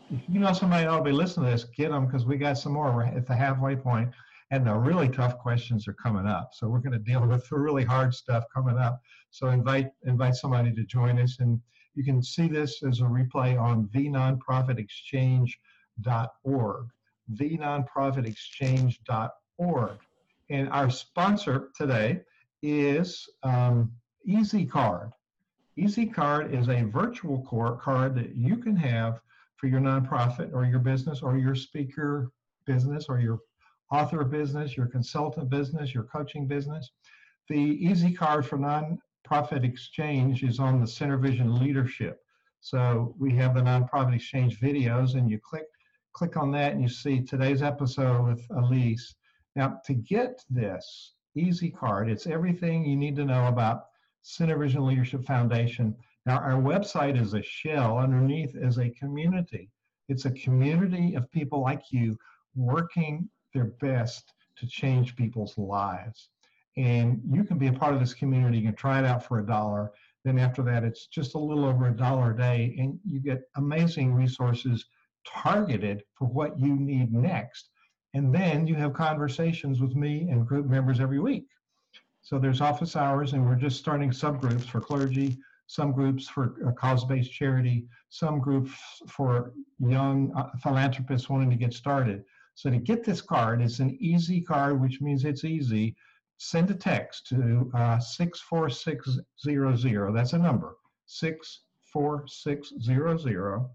[0.09, 2.71] you know somebody ought to be listening to this, get them because we got some
[2.73, 2.93] more.
[2.93, 4.11] We're at the halfway point,
[4.51, 6.51] and the really tough questions are coming up.
[6.53, 9.01] So we're going to deal with the really hard stuff coming up.
[9.31, 11.59] So invite invite somebody to join us, and
[11.95, 16.87] you can see this as a replay on thenonprofitexchange.org,
[17.33, 19.97] thenonprofitexchange.org.
[20.51, 22.21] And our sponsor today
[22.61, 23.91] is um,
[24.27, 25.11] EasyCard.
[25.77, 27.39] EasyCard is a virtual
[27.81, 29.21] card that you can have
[29.57, 32.31] for your nonprofit or your business or your speaker
[32.65, 33.39] business or your
[33.91, 36.91] author business, your consultant business, your coaching business.
[37.47, 42.19] The Easy Card for Nonprofit Exchange is on the Center Vision Leadership.
[42.61, 45.65] So we have the Nonprofit Exchange videos, and you click
[46.13, 49.13] click on that, and you see today's episode with Alise.
[49.55, 53.85] Now, to get this Easy Card, it's everything you need to know about
[54.25, 59.69] Center Vision Leadership Foundation now, our website is a shell, underneath is a community.
[60.09, 62.17] It's a community of people like you
[62.55, 66.29] working their best to change people's lives.
[66.77, 68.57] And you can be a part of this community.
[68.57, 69.91] You can try it out for a dollar.
[70.23, 73.43] Then after that, it's just a little over a dollar a day, and you get
[73.55, 74.85] amazing resources
[75.27, 77.69] targeted for what you need next.
[78.15, 81.45] And then you have conversations with me and group members every week.
[82.25, 87.31] So there's office hours, and we're just starting subgroups for clergy, some groups for cause-based
[87.31, 88.73] charity, some groups
[89.07, 92.23] for young uh, philanthropists wanting to get started.
[92.55, 95.95] So to get this card, it's an easy card, which means it's easy.
[96.38, 100.11] Send a text to uh, 64600.
[100.11, 103.69] That's a number, 64600.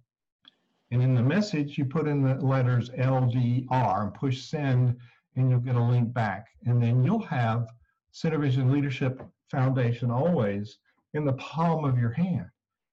[0.90, 4.96] And in the message, you put in the letters LDR and push send,
[5.36, 6.48] and you'll get a link back.
[6.66, 7.68] And then you'll have
[8.12, 10.78] Center Vision Leadership Foundation always
[11.14, 12.46] in the palm of your hand.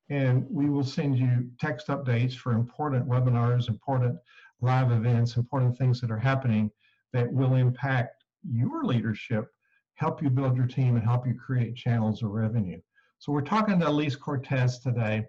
[0.09, 4.17] And we will send you text updates for important webinars, important
[4.61, 6.71] live events, important things that are happening
[7.13, 9.49] that will impact your leadership,
[9.95, 12.79] help you build your team, and help you create channels of revenue.
[13.19, 15.25] So we're talking to Alise Cortez today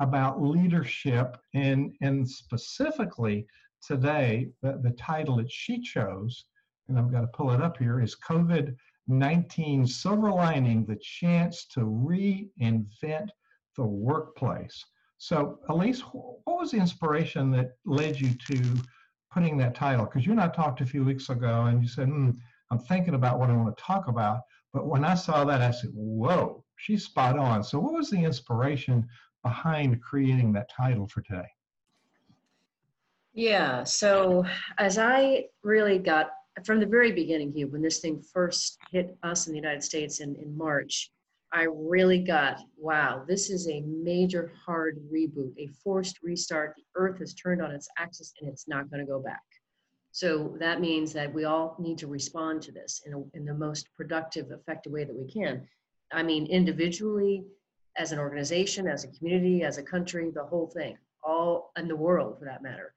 [0.00, 3.46] about leadership and, and specifically
[3.86, 6.46] today, the, the title that she chose,
[6.88, 8.74] and I've got to pull it up here, is COVID
[9.08, 13.28] 19 silver lining the chance to reinvent
[13.76, 14.84] the workplace.
[15.18, 18.74] So, Alise, what was the inspiration that led you to
[19.32, 20.04] putting that title?
[20.04, 22.30] Because you and I talked a few weeks ago and you said, hmm,
[22.70, 24.40] I'm thinking about what I want to talk about.
[24.72, 27.62] But when I saw that, I said, whoa, she's spot on.
[27.62, 29.06] So, what was the inspiration
[29.42, 31.48] behind creating that title for today?
[33.32, 34.44] Yeah, so
[34.78, 36.30] as I really got
[36.64, 40.20] from the very beginning, Hugh, when this thing first hit us in the United States
[40.20, 41.10] in, in March,
[41.52, 46.74] I really got, wow, this is a major hard reboot, a forced restart.
[46.76, 49.42] The earth has turned on its axis and it's not going to go back.
[50.12, 53.54] So that means that we all need to respond to this in, a, in the
[53.54, 55.68] most productive, effective way that we can.
[56.12, 57.44] I mean, individually,
[57.98, 61.96] as an organization, as a community, as a country, the whole thing, all in the
[61.96, 62.94] world for that matter.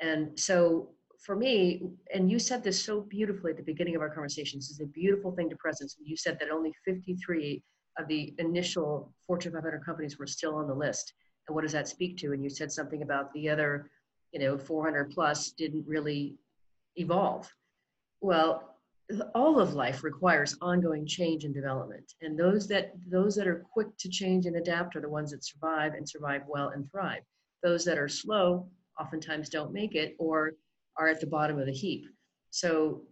[0.00, 4.10] And so for me, and you said this so beautifully at the beginning of our
[4.10, 5.96] conversation, this is a beautiful thing to presence.
[6.02, 7.62] You said that only 53
[7.98, 11.14] of the initial Fortune 500 companies were still on the list.
[11.48, 12.32] And what does that speak to?
[12.32, 13.90] And you said something about the other,
[14.32, 16.36] you know, 400 plus didn't really
[16.96, 17.50] evolve.
[18.20, 18.76] Well,
[19.34, 22.14] all of life requires ongoing change and development.
[22.22, 25.44] And those that those that are quick to change and adapt are the ones that
[25.44, 27.22] survive and survive well and thrive.
[27.62, 28.68] Those that are slow
[29.00, 30.54] oftentimes don't make it or
[30.98, 32.06] are at the bottom of the heap.
[32.50, 33.02] So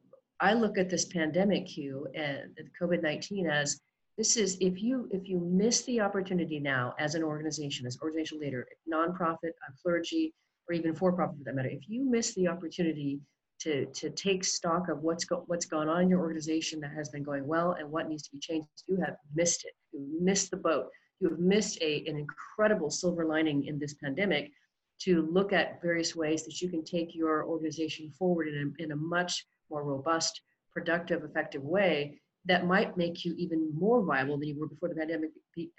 [0.41, 2.51] I look at this pandemic, Hugh, and
[2.81, 3.81] COVID-19 as
[4.17, 8.45] this is if you if you miss the opportunity now as an organization, as organizational
[8.45, 9.53] leader, nonprofit,
[9.83, 10.33] clergy,
[10.69, 13.21] or even for-profit for that matter, if you miss the opportunity
[13.61, 17.09] to to take stock of what's go, what's gone on in your organization that has
[17.09, 19.73] been going well and what needs to be changed, you have missed it.
[19.93, 20.87] You missed the boat.
[21.21, 24.53] You have missed a an incredible silver lining in this pandemic
[25.01, 28.93] to look at various ways that you can take your organization forward in a, in
[28.93, 30.41] a much more robust,
[30.73, 34.95] productive, effective way that might make you even more viable than you were before the
[34.95, 35.31] pandemic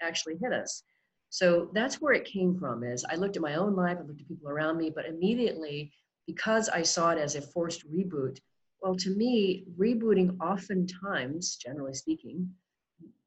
[0.02, 0.82] actually hit us.
[1.30, 4.20] So that's where it came from is I looked at my own life, I looked
[4.20, 5.92] at people around me, but immediately
[6.26, 8.38] because I saw it as a forced reboot,
[8.80, 12.50] well, to me, rebooting oftentimes, generally speaking,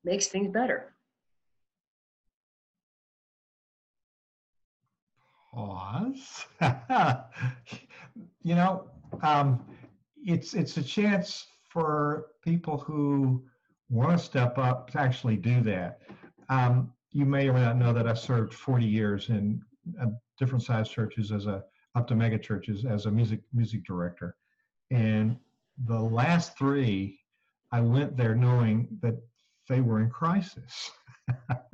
[0.03, 0.93] makes things better.
[5.59, 6.45] Pause.
[8.43, 8.89] you know,
[9.21, 9.59] um,
[10.23, 13.43] it's it's a chance for people who
[13.89, 15.99] want to step up to actually do that.
[16.47, 19.61] Um, you may or may not know that I served 40 years in
[20.01, 20.05] uh,
[20.37, 21.61] different sized churches as a
[21.93, 24.37] up to mega churches as a music music director,
[24.91, 25.35] and
[25.87, 27.19] the last three,
[27.73, 29.15] I went there knowing that
[29.67, 30.89] they were in crisis.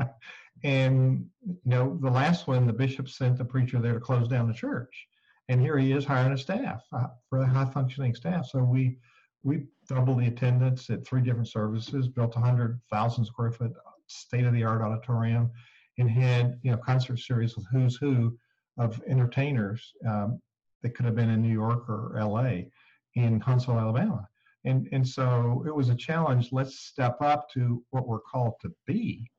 [0.64, 4.48] and you know, the last one, the bishop sent the preacher there to close down
[4.48, 5.08] the church,
[5.50, 6.84] and here he is hiring a staff
[7.30, 8.48] for a high functioning staff.
[8.48, 8.98] So we
[9.44, 13.74] we doubled the attendance at three different services, built a hundred thousand square foot
[14.08, 15.52] state of the art auditorium,
[15.98, 18.38] and had you know concert series with who's who
[18.78, 20.42] of entertainers um,
[20.82, 22.70] that could have been in New York or L.A.
[23.16, 24.28] in Huntsville, Alabama.
[24.66, 26.50] And, and so it was a challenge.
[26.52, 29.30] Let's step up to what we're called to be.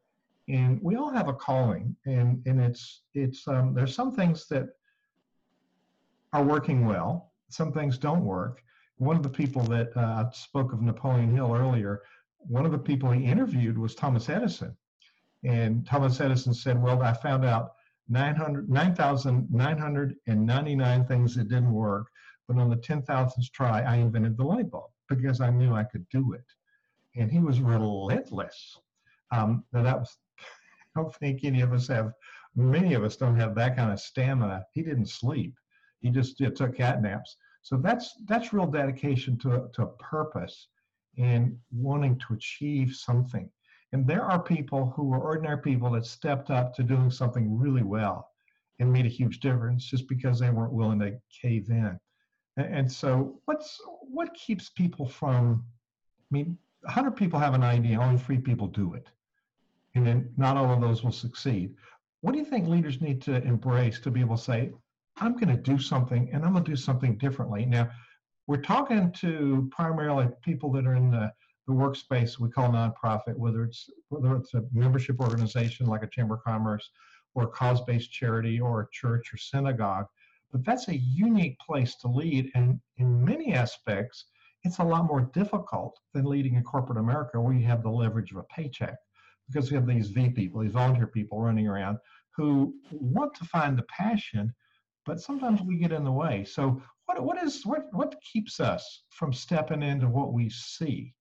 [0.48, 4.68] And we all have a calling, and, and it's it's um, there's some things that
[6.32, 8.62] are working well, some things don't work.
[8.98, 12.02] One of the people that uh, spoke of Napoleon Hill earlier,
[12.38, 14.76] one of the people he interviewed was Thomas Edison.
[15.44, 17.74] And Thomas Edison said, Well, I found out
[18.08, 22.06] 9,999 things that didn't work,
[22.48, 26.08] but on the 10,000th try, I invented the light bulb because I knew I could
[26.08, 26.44] do it.
[27.16, 28.78] And he was relentless.
[29.32, 30.16] Um, now that was,
[30.96, 32.12] don't think any of us have,
[32.56, 34.64] many of us don't have that kind of stamina.
[34.72, 35.54] He didn't sleep.
[36.00, 37.36] He just took cat naps.
[37.62, 40.68] So that's that's real dedication to, to purpose
[41.18, 43.50] and wanting to achieve something.
[43.92, 47.82] And there are people who are ordinary people that stepped up to doing something really
[47.82, 48.28] well
[48.78, 51.98] and made a huge difference just because they weren't willing to cave in.
[52.56, 55.64] And so, what's what keeps people from?
[56.20, 59.08] I mean, 100 people have an idea, only three people do it,
[59.96, 61.74] and then not all of those will succeed.
[62.20, 64.72] What do you think leaders need to embrace to be able to say,
[65.16, 67.66] "I'm going to do something, and I'm going to do something differently"?
[67.66, 67.90] Now,
[68.46, 71.32] we're talking to primarily people that are in the
[71.66, 76.36] the workspace we call nonprofit, whether it's whether it's a membership organization like a chamber
[76.36, 76.88] of commerce,
[77.34, 80.06] or a cause-based charity, or a church or synagogue
[80.52, 82.50] but that's a unique place to lead.
[82.54, 84.26] And in many aspects,
[84.64, 88.30] it's a lot more difficult than leading in corporate America where you have the leverage
[88.30, 88.96] of a paycheck
[89.48, 91.98] because we have these V people, these volunteer people running around
[92.36, 94.54] who want to find the passion,
[95.04, 96.44] but sometimes we get in the way.
[96.44, 101.14] So what, what is what what keeps us from stepping into what we see?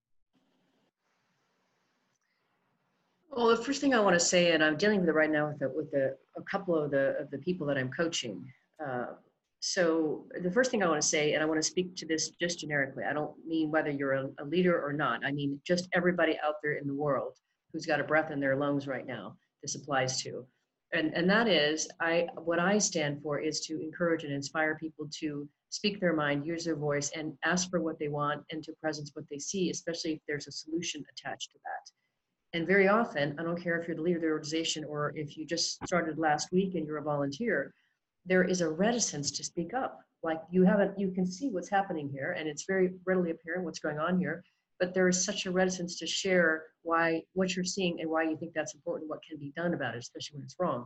[3.29, 5.47] Well, the first thing I want to say, and I'm dealing with it right now
[5.49, 8.45] with the, with the, a couple of the of the people that I'm coaching,
[8.85, 9.07] uh,
[9.59, 12.29] so the first thing I want to say, and I want to speak to this
[12.41, 15.25] just generically, I don't mean whether you're a, a, leader or not.
[15.25, 17.33] I mean just everybody out there in the world
[17.75, 19.35] who's got a breath in their lungs right now.
[19.61, 20.45] This applies to,
[20.93, 25.09] and and that is, I what I stand for is to encourage and inspire people
[25.19, 28.71] to speak their mind, use their voice, and ask for what they want and to
[28.81, 32.57] presence what they see, especially if there's a solution attached to that.
[32.57, 35.35] And very often, I don't care if you're the leader of the organization or if
[35.35, 37.73] you just started last week and you're a volunteer
[38.25, 39.99] there is a reticence to speak up.
[40.23, 43.79] Like you haven't, you can see what's happening here, and it's very readily apparent what's
[43.79, 44.43] going on here.
[44.79, 48.37] But there is such a reticence to share why what you're seeing and why you
[48.37, 50.85] think that's important, what can be done about it, especially when it's wrong.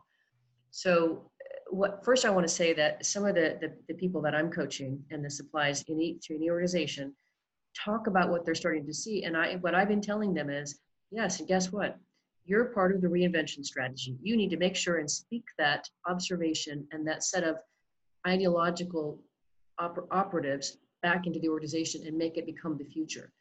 [0.71, 4.21] So, uh, what first I want to say that some of the, the, the people
[4.21, 7.15] that I'm coaching, and this applies in each to any organization,
[7.75, 9.23] talk about what they're starting to see.
[9.23, 10.79] And I what I've been telling them is,
[11.11, 11.97] yes, and guess what?
[12.49, 14.17] you're part of the reinvention strategy.
[14.23, 17.57] You need to make sure and speak that observation and that set of
[18.27, 19.19] ideological
[19.79, 23.31] oper- operatives back into the organization and make it become the future.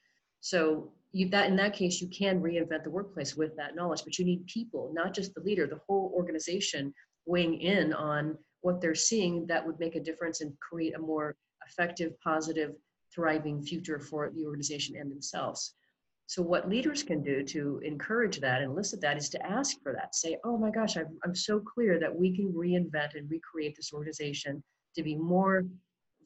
[0.41, 4.18] So you, that in that case, you can reinvent the workplace with that knowledge, but
[4.18, 6.93] you need people, not just the leader, the whole organization
[7.26, 11.36] weighing in on what they're seeing that would make a difference and create a more
[11.66, 12.72] effective, positive,
[13.14, 15.74] thriving future for the organization and themselves.
[16.26, 19.95] So, what leaders can do to encourage that and elicit that is to ask for
[19.95, 20.14] that.
[20.14, 23.95] Say, oh my gosh, I'm, I'm so clear that we can reinvent and recreate this
[23.95, 24.62] organization
[24.95, 25.64] to be more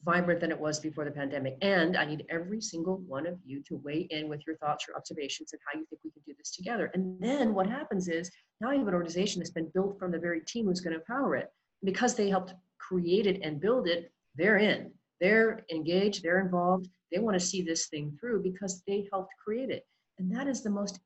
[0.03, 1.57] vibrant than it was before the pandemic.
[1.61, 4.97] And I need every single one of you to weigh in with your thoughts, your
[4.97, 6.91] observations, and how you think we can do this together.
[6.93, 8.29] And then what happens is
[8.59, 10.99] now you have an organization that's been built from the very team who's going to
[10.99, 11.49] empower it.
[11.83, 14.91] Because they helped create it and build it, they're in.
[15.19, 19.69] They're engaged, they're involved, they want to see this thing through because they helped create
[19.69, 19.85] it.
[20.19, 20.99] And that is the most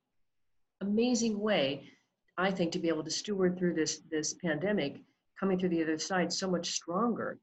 [0.81, 1.89] amazing way,
[2.37, 5.01] I think, to be able to steward through this, this pandemic,
[5.39, 7.37] coming through the other side so much stronger.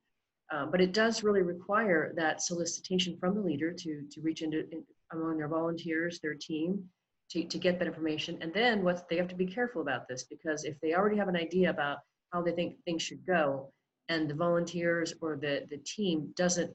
[0.51, 4.61] Um, but it does really require that solicitation from the leader to, to reach into
[4.71, 6.85] in, among their volunteers, their team,
[7.31, 8.39] to, to get that information.
[8.41, 11.29] And then what they have to be careful about this because if they already have
[11.29, 11.99] an idea about
[12.33, 13.73] how they think things should go,
[14.09, 16.75] and the volunteers or the, the team doesn't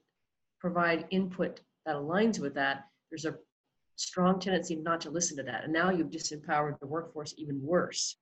[0.59, 3.35] provide input that aligns with that, there's a
[3.95, 5.63] strong tendency not to listen to that.
[5.63, 8.17] And now you've disempowered the workforce even worse.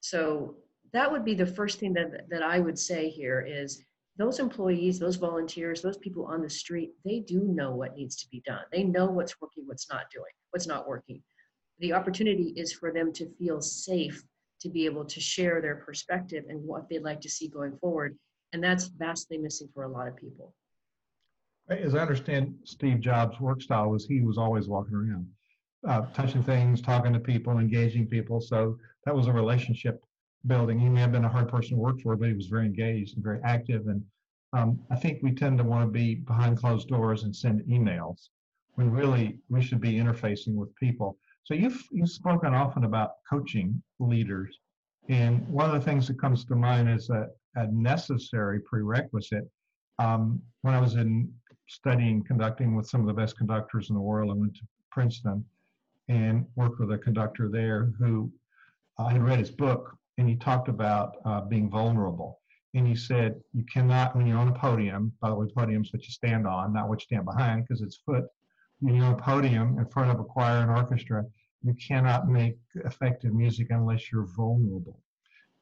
[0.00, 0.56] So
[0.92, 3.82] that would be the first thing that, that I would say here is
[4.16, 8.28] those employees, those volunteers, those people on the street, they do know what needs to
[8.28, 8.62] be done.
[8.72, 11.22] They know what's working, what's not doing, what's not working.
[11.78, 14.22] The opportunity is for them to feel safe
[14.60, 18.18] to be able to share their perspective and what they'd like to see going forward.
[18.52, 20.54] And that's vastly missing for a lot of people.
[21.70, 25.26] As I understand Steve Jobs' work style was he was always walking around,
[25.88, 28.40] uh, touching things, talking to people, engaging people.
[28.40, 30.04] So that was a relationship
[30.46, 30.78] building.
[30.78, 33.14] He may have been a hard person to work for, but he was very engaged
[33.14, 33.86] and very active.
[33.88, 34.02] And
[34.52, 38.28] um, I think we tend to want to be behind closed doors and send emails
[38.74, 41.16] when really we should be interfacing with people.
[41.44, 44.56] So you've you've spoken often about coaching leaders,
[45.08, 49.48] and one of the things that comes to mind is a, a necessary prerequisite.
[49.98, 51.32] Um, when I was in
[51.68, 55.44] studying conducting with some of the best conductors in the world, I went to Princeton
[56.08, 58.30] and worked with a conductor there who
[58.98, 62.38] I had read his book and he talked about uh, being vulnerable.
[62.74, 66.04] And he said, you cannot, when you're on a podium, by the way, podium's what
[66.04, 68.24] you stand on, not what you stand behind, because it's foot.
[68.78, 71.24] When you're on a podium in front of a choir and orchestra,
[71.62, 75.00] you cannot make effective music unless you're vulnerable.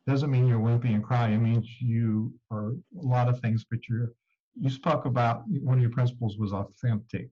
[0.06, 1.34] Doesn't mean you're wimpy and crying.
[1.34, 4.12] It means you are a lot of things, but you're.
[4.60, 7.28] You spoke about one of your principles was authentic,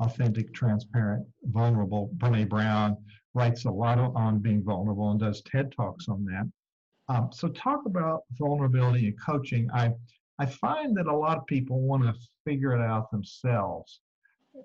[0.00, 2.10] authentic, transparent, vulnerable.
[2.16, 2.96] Brene Brown
[3.34, 6.50] writes a lot on being vulnerable and does TED Talks on that.
[7.08, 9.70] Um, so talk about vulnerability and coaching.
[9.72, 9.92] I,
[10.38, 14.00] I find that a lot of people want to figure it out themselves.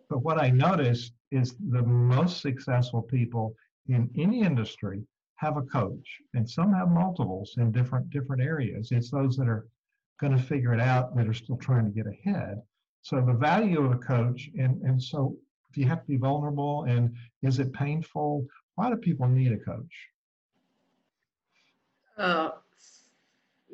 [0.10, 3.56] But what I notice is the most successful people
[3.88, 5.04] in any industry
[5.36, 8.92] have a coach, and some have multiples in different different areas.
[8.92, 9.68] It's those that are
[10.20, 12.62] going to figure it out that are still trying to get ahead.
[13.02, 15.36] So the value of a coach, and and so
[15.70, 18.46] if you have to be vulnerable, and is it painful?
[18.76, 19.94] Why do people need a coach?
[22.18, 22.50] Uh,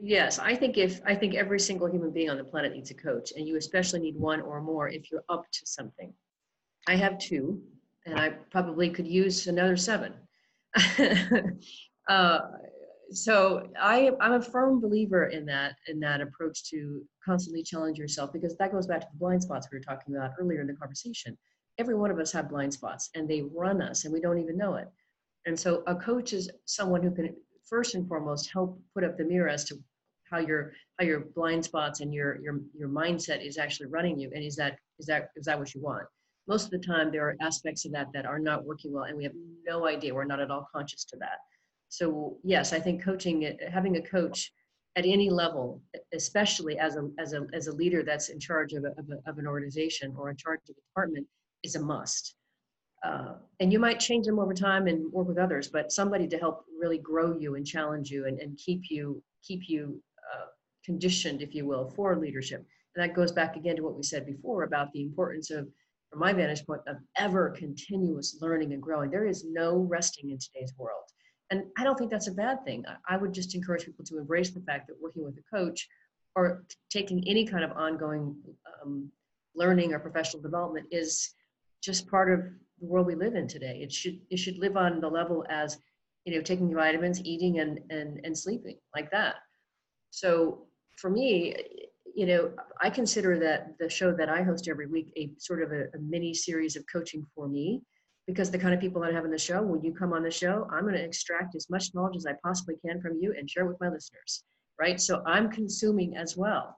[0.01, 2.93] yes, I think if I think every single human being on the planet needs a
[2.93, 6.13] coach, and you especially need one or more if you're up to something.
[6.87, 7.61] I have two,
[8.05, 10.13] and I probably could use another seven.
[12.07, 12.39] uh,
[13.11, 18.33] so I, I'm a firm believer in that in that approach to constantly challenge yourself
[18.33, 20.73] because that goes back to the blind spots we were talking about earlier in the
[20.73, 21.37] conversation.
[21.77, 24.57] Every one of us have blind spots and they run us and we don't even
[24.57, 24.87] know it.
[25.45, 27.35] And so a coach is someone who can
[27.65, 29.77] first and foremost help put up the mirror as to
[30.29, 34.29] how your how your blind spots and your your your mindset is actually running you
[34.33, 36.05] and is that is that is that what you want?
[36.47, 39.17] Most of the time there are aspects of that that are not working well and
[39.17, 39.33] we have
[39.65, 40.13] no idea.
[40.13, 41.39] We're not at all conscious to that
[41.89, 44.51] so yes i think coaching having a coach
[44.95, 45.81] at any level
[46.13, 49.29] especially as a as a as a leader that's in charge of, a, of, a,
[49.29, 51.27] of an organization or in charge of a department
[51.63, 52.35] is a must.
[53.03, 56.37] Uh, and you might change them over time and work with others, but somebody to
[56.37, 60.01] help really grow you and challenge you and, and keep you keep you
[60.33, 60.47] uh,
[60.83, 62.65] conditioned, if you will, for leadership.
[62.95, 65.67] And that goes back again to what we said before about the importance of,
[66.09, 69.11] from my vantage point, of ever continuous learning and growing.
[69.11, 71.03] There is no resting in today's world.
[71.49, 72.83] And I don't think that's a bad thing.
[73.07, 75.87] I, would just encourage people to embrace the fact that working with a coach
[76.35, 78.35] or taking any kind of ongoing
[78.83, 79.09] um,
[79.55, 81.33] learning or professional development is
[81.81, 82.41] just part of
[82.79, 83.79] the world we live in today.
[83.81, 85.77] It should it should live on the level as
[86.25, 89.35] you know taking vitamins, eating, and and and sleeping like that.
[90.11, 90.67] So
[90.97, 91.55] for me,
[92.13, 95.71] you know, I consider that the show that I host every week a sort of
[95.71, 97.81] a, a mini series of coaching for me
[98.27, 100.21] because the kind of people that I have in the show, when you come on
[100.21, 103.33] the show, I'm going to extract as much knowledge as I possibly can from you
[103.37, 104.43] and share with my listeners,
[104.79, 104.99] right?
[104.99, 106.77] So I'm consuming as well.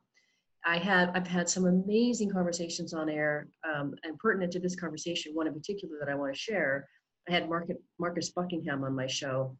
[0.66, 5.34] I have I've had some amazing conversations on air, um, and pertinent to this conversation,
[5.34, 6.88] one in particular that I want to share.
[7.28, 7.50] I had
[7.98, 9.56] Marcus Buckingham on my show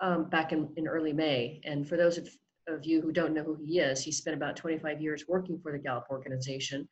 [0.00, 2.28] um, back in, in early May, and for those of,
[2.68, 5.72] of you who don't know who he is, he spent about 25 years working for
[5.72, 6.88] the Gallup organization.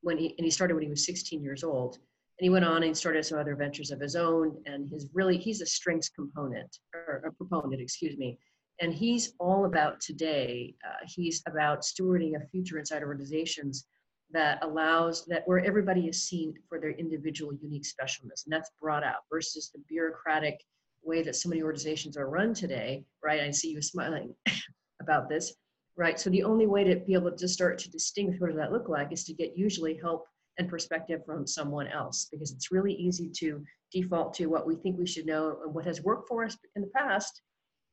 [0.00, 1.98] When he and he started when he was 16 years old,
[2.38, 4.56] and he went on and started some other ventures of his own.
[4.66, 8.38] And his really he's a strengths component or a proponent, excuse me,
[8.80, 10.74] and he's all about today.
[10.86, 13.86] Uh, he's about stewarding a future inside organizations
[14.30, 19.02] that allows that where everybody is seen for their individual unique specialness, and that's brought
[19.02, 20.60] out versus the bureaucratic
[21.02, 23.04] way that so many organizations are run today.
[23.24, 23.40] Right?
[23.40, 24.34] I see you smiling
[25.00, 25.54] about this.
[25.96, 26.20] right?
[26.20, 28.88] So the only way to be able to start to distinguish what does that look
[28.88, 30.26] like is to get usually help
[30.58, 34.98] and perspective from someone else because it's really easy to default to what we think
[34.98, 37.42] we should know and what has worked for us in the past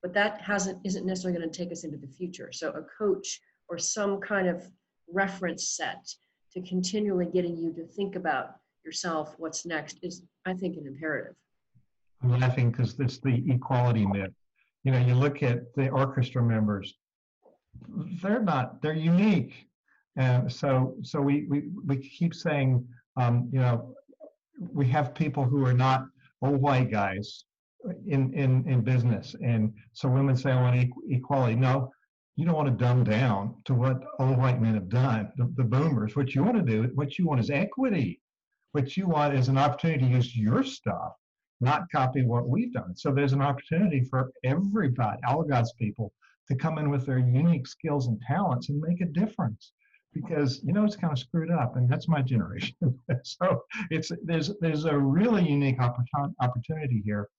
[0.06, 2.52] but that hasn't isn't necessarily going to take us into the future.
[2.52, 4.64] So a coach or some kind of
[5.12, 6.08] reference set
[6.54, 8.52] to continually getting you to think about
[8.86, 11.34] yourself what's next is i think an imperative.
[12.22, 14.36] I'm laughing because it's the equality myth.
[14.84, 16.94] You know you look at the orchestra members
[18.22, 19.54] they're not they're unique
[20.18, 22.88] and so, so we, we, we keep saying,
[23.18, 23.96] um, you know,
[24.72, 26.06] we have people who are not
[26.42, 27.44] old white guys
[28.08, 29.36] in, in, in business.
[29.44, 31.56] And so women say, I want equality.
[31.56, 31.92] No,
[32.38, 35.64] you don't want to dumb down to what old white men have done, the, the
[35.64, 36.16] boomers.
[36.16, 38.22] What you want to do, what you want is equity.
[38.72, 41.14] What you want is an opportunity to use your stuff,
[41.62, 42.96] not copy what we've done.
[42.96, 46.12] So there's an opportunity for everybody, all God's people,
[46.50, 49.72] to come in with their unique skills and talents and make a difference
[50.16, 52.76] because you know it's kind of screwed up, and that's my generation.
[53.24, 53.62] so
[53.92, 57.30] it's there's there's a really unique opportunity here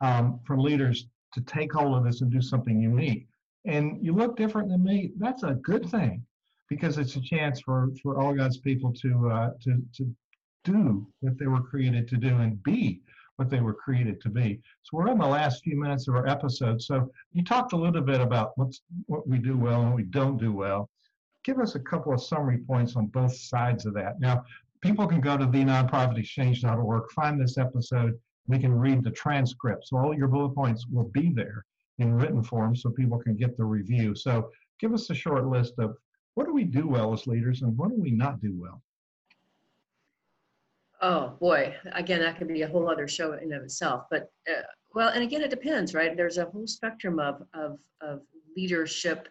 [0.00, 3.26] um, for leaders to take hold of this and do something unique.
[3.64, 5.12] And you look different than me.
[5.18, 6.24] That's a good thing
[6.68, 10.14] because it's a chance for for all God's people to uh, to to
[10.64, 13.00] do what they were created to do and be
[13.36, 14.60] what they were created to be.
[14.82, 16.82] So we're in the last few minutes of our episode.
[16.82, 20.02] So you talked a little bit about what's what we do well and what we
[20.02, 20.89] don't do well
[21.44, 24.20] give us a couple of summary points on both sides of that.
[24.20, 24.44] Now,
[24.80, 29.88] people can go to the thenonprofitexchange.org, find this episode, we can read the transcript.
[29.88, 31.64] So all your bullet points will be there
[31.98, 34.14] in written form so people can get the review.
[34.14, 35.96] So give us a short list of
[36.34, 38.82] what do we do well as leaders and what do we not do well?
[41.02, 44.04] Oh boy, again, that could be a whole other show in of itself.
[44.10, 44.62] But uh,
[44.94, 46.14] well, and again, it depends, right?
[46.14, 48.20] There's a whole spectrum of of, of
[48.56, 49.28] leadership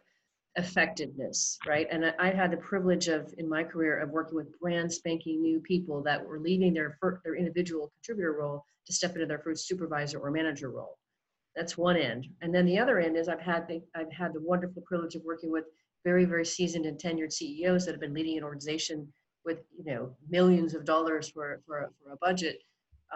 [0.56, 1.88] effectiveness, right?
[1.92, 5.60] And I had the privilege of, in my career, of working with brand spanking new
[5.60, 10.20] people that were leaving their their individual contributor role to step into their first supervisor
[10.20, 10.98] or manager role.
[11.56, 14.42] That's one end, and then the other end is I've had the I've had the
[14.42, 15.66] wonderful privilege of working with
[16.04, 19.12] very very seasoned and tenured CEOs that have been leading an organization
[19.46, 22.62] with you know millions of dollars for for a, for a budget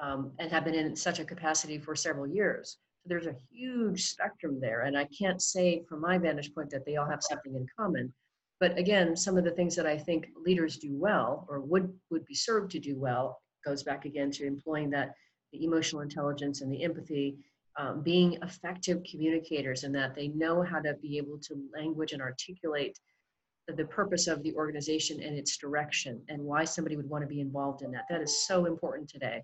[0.02, 4.60] um, and have been in such a capacity for several years there's a huge spectrum
[4.60, 4.82] there.
[4.82, 8.14] And I can't say from my vantage point that they all have something in common.
[8.60, 12.26] But again, some of the things that I think leaders do well or would, would
[12.26, 15.14] be served to do well goes back again to employing that
[15.52, 17.38] the emotional intelligence and the empathy,
[17.78, 22.22] um, being effective communicators and that they know how to be able to language and
[22.22, 22.98] articulate
[23.68, 27.40] the purpose of the organization and its direction and why somebody would want to be
[27.40, 28.06] involved in that.
[28.10, 29.42] That is so important today.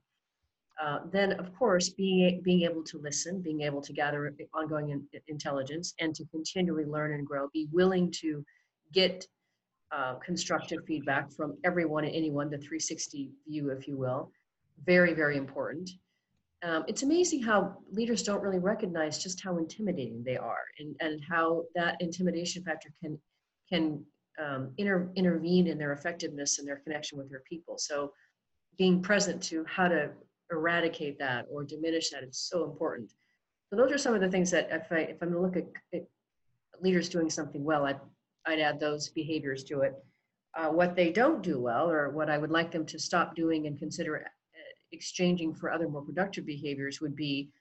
[0.82, 5.06] Uh, then, of course, being, being able to listen, being able to gather ongoing in,
[5.28, 8.46] intelligence, and to continually learn and grow, be willing to
[8.94, 9.26] get
[9.92, 14.32] uh, constructive feedback from everyone and anyone, the 360 view, if you will.
[14.86, 15.90] Very, very important.
[16.64, 21.22] Um, it's amazing how leaders don't really recognize just how intimidating they are and, and
[21.30, 23.18] how that intimidation factor can,
[23.72, 24.04] can
[24.42, 27.78] um, inter, intervene in their effectiveness and their connection with their people.
[27.78, 28.14] So
[28.78, 30.12] being present to how to
[30.52, 32.24] eradicate that or diminish that.
[32.24, 33.12] It's so important.
[33.70, 35.58] So those are some of the things that if I if I'm going to look
[35.58, 36.08] at, at,
[36.82, 38.00] leaders doing something well, I'd
[38.46, 39.94] I'd add those behaviors to it.
[40.58, 43.68] Uh, what they don't do well, or what I would like them to stop doing
[43.68, 44.30] and consider uh,
[44.92, 47.52] exchanging for other more productive behaviors, would be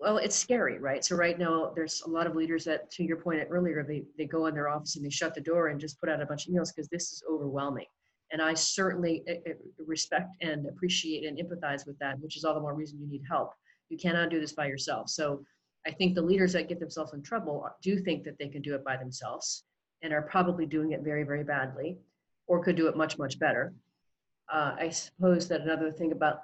[0.00, 1.04] well, it's scary, right?
[1.04, 4.26] So right now, there's a lot of leaders that, to your point earlier, they they
[4.26, 6.46] go in their office and they shut the door and just put out a bunch
[6.46, 7.86] of emails because this is overwhelming.
[8.34, 9.52] And I certainly eh, eh,
[9.86, 13.22] respect and appreciate and empathize with that, which is all the more reason you need
[13.30, 13.52] help.
[13.90, 15.08] You cannot do this by yourself.
[15.08, 15.44] So
[15.86, 18.74] I think the leaders that get themselves in trouble do think that they can do
[18.74, 19.62] it by themselves
[20.02, 21.96] and are probably doing it very, very badly
[22.48, 23.72] or could do it much, much better.
[24.52, 26.40] Uh, I suppose that another thing about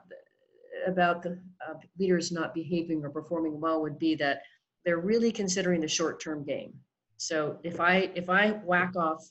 [0.87, 1.39] about the
[1.69, 4.43] uh, leaders not behaving or performing well would be that
[4.85, 6.73] they're really considering the short-term gain.
[7.17, 9.29] So if I if I whack off,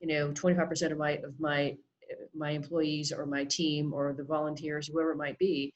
[0.00, 1.76] you know, 25% of my of my
[2.34, 5.72] my employees or my team or the volunteers, whoever it might be,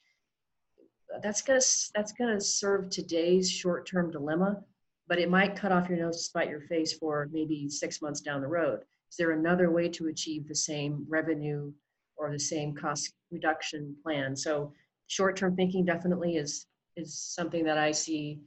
[1.21, 1.61] that's gonna
[1.93, 4.61] that's gonna serve today's short-term dilemma,
[5.07, 8.21] but it might cut off your nose to spite your face for maybe six months
[8.21, 8.79] down the road.
[9.09, 11.71] Is there another way to achieve the same revenue
[12.17, 14.35] or the same cost reduction plan?
[14.35, 14.73] So
[15.07, 16.65] short-term thinking definitely is
[16.97, 18.39] is something that I see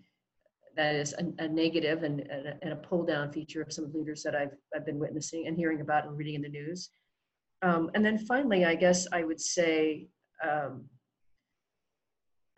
[0.77, 3.93] that is a, a negative and, and, a, and a pull down feature of some
[3.93, 6.91] leaders that I've, I've been witnessing and hearing about and reading in the news.
[7.63, 10.09] Um, and then finally, I guess I would say
[10.49, 10.85] um,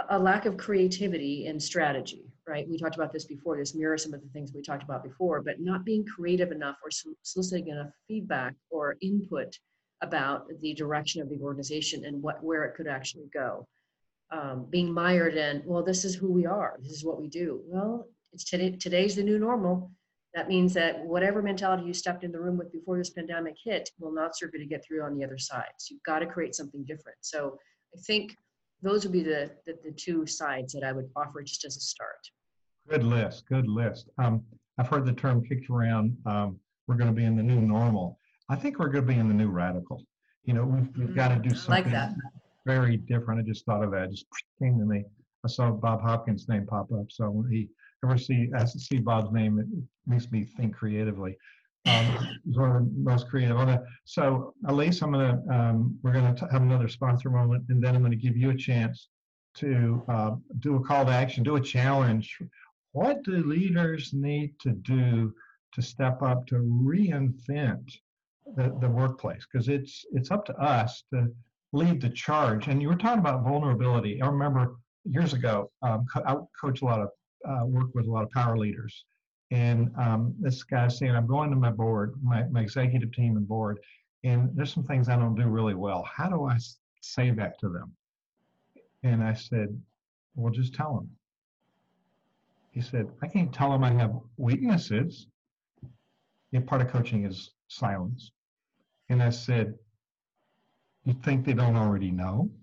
[0.09, 2.69] a lack of creativity in strategy, right?
[2.69, 3.57] We talked about this before.
[3.57, 6.77] This mirrors some of the things we talked about before, but not being creative enough
[6.85, 6.91] or
[7.23, 9.59] soliciting enough feedback or input
[10.03, 13.67] about the direction of the organization and what where it could actually go.
[14.31, 16.79] Um, being mired in, well, this is who we are.
[16.83, 17.61] This is what we do.
[17.67, 19.91] Well, it's today, today's the new normal.
[20.35, 23.91] That means that whatever mentality you stepped in the room with before this pandemic hit
[23.99, 25.73] will not serve you to get through on the other side.
[25.79, 27.19] So you've got to create something different.
[27.21, 27.59] So
[27.97, 28.37] I think
[28.83, 31.81] those would be the, the, the two sides that I would offer just as a
[31.81, 32.29] start.
[32.89, 33.45] Good list.
[33.49, 34.09] Good list.
[34.19, 34.43] Um,
[34.79, 36.17] I've heard the term kicked around.
[36.27, 38.19] Um, we're going to be in the new normal.
[38.49, 40.05] I think we're going to be in the new radical.
[40.45, 42.11] You know, we've, we've got to do something like
[42.67, 43.41] very different.
[43.41, 44.05] I just thought of that.
[44.05, 44.27] It just
[44.61, 45.05] came to me.
[45.45, 47.07] I saw Bob Hopkins' name pop up.
[47.11, 47.69] So when he
[48.05, 49.67] ever see as see Bob's name, it
[50.11, 51.37] makes me think creatively.
[51.87, 53.57] Um, one of the most creative.
[54.05, 58.17] So Alise, I'm gonna um, we're gonna have another sponsor moment, and then I'm gonna
[58.17, 59.09] give you a chance
[59.55, 62.39] to uh, do a call to action, do a challenge.
[62.93, 65.33] What do leaders need to do
[65.73, 67.93] to step up to reinvent
[68.57, 69.47] the, the workplace?
[69.51, 71.29] Because it's it's up to us to
[71.73, 72.69] lead the charge.
[72.69, 74.21] And you were talking about vulnerability.
[74.21, 77.09] I remember years ago, um, I coach a lot of
[77.49, 79.05] uh, work with a lot of power leaders,
[79.51, 83.47] and um, this guy's saying, I'm going to my board, my, my executive team and
[83.47, 83.81] board,
[84.23, 86.05] and there's some things I don't do really well.
[86.05, 86.57] How do I
[87.01, 87.93] say that to them?
[89.03, 89.81] And I said,
[90.35, 91.11] Well, just tell them.
[92.71, 95.27] He said, I can't tell them I have weaknesses.
[96.53, 98.31] Yeah, part of coaching is silence.
[99.09, 99.75] And I said,
[101.05, 102.51] You think they don't already know?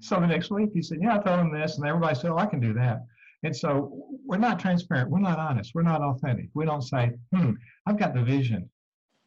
[0.00, 1.78] So the next week he said, Yeah, I told him this.
[1.78, 3.06] And everybody said, Oh, I can do that.
[3.44, 3.92] And so
[4.26, 5.10] we're not transparent.
[5.10, 5.72] We're not honest.
[5.74, 6.48] We're not authentic.
[6.54, 7.52] We don't say, hmm,
[7.86, 8.68] I've got the vision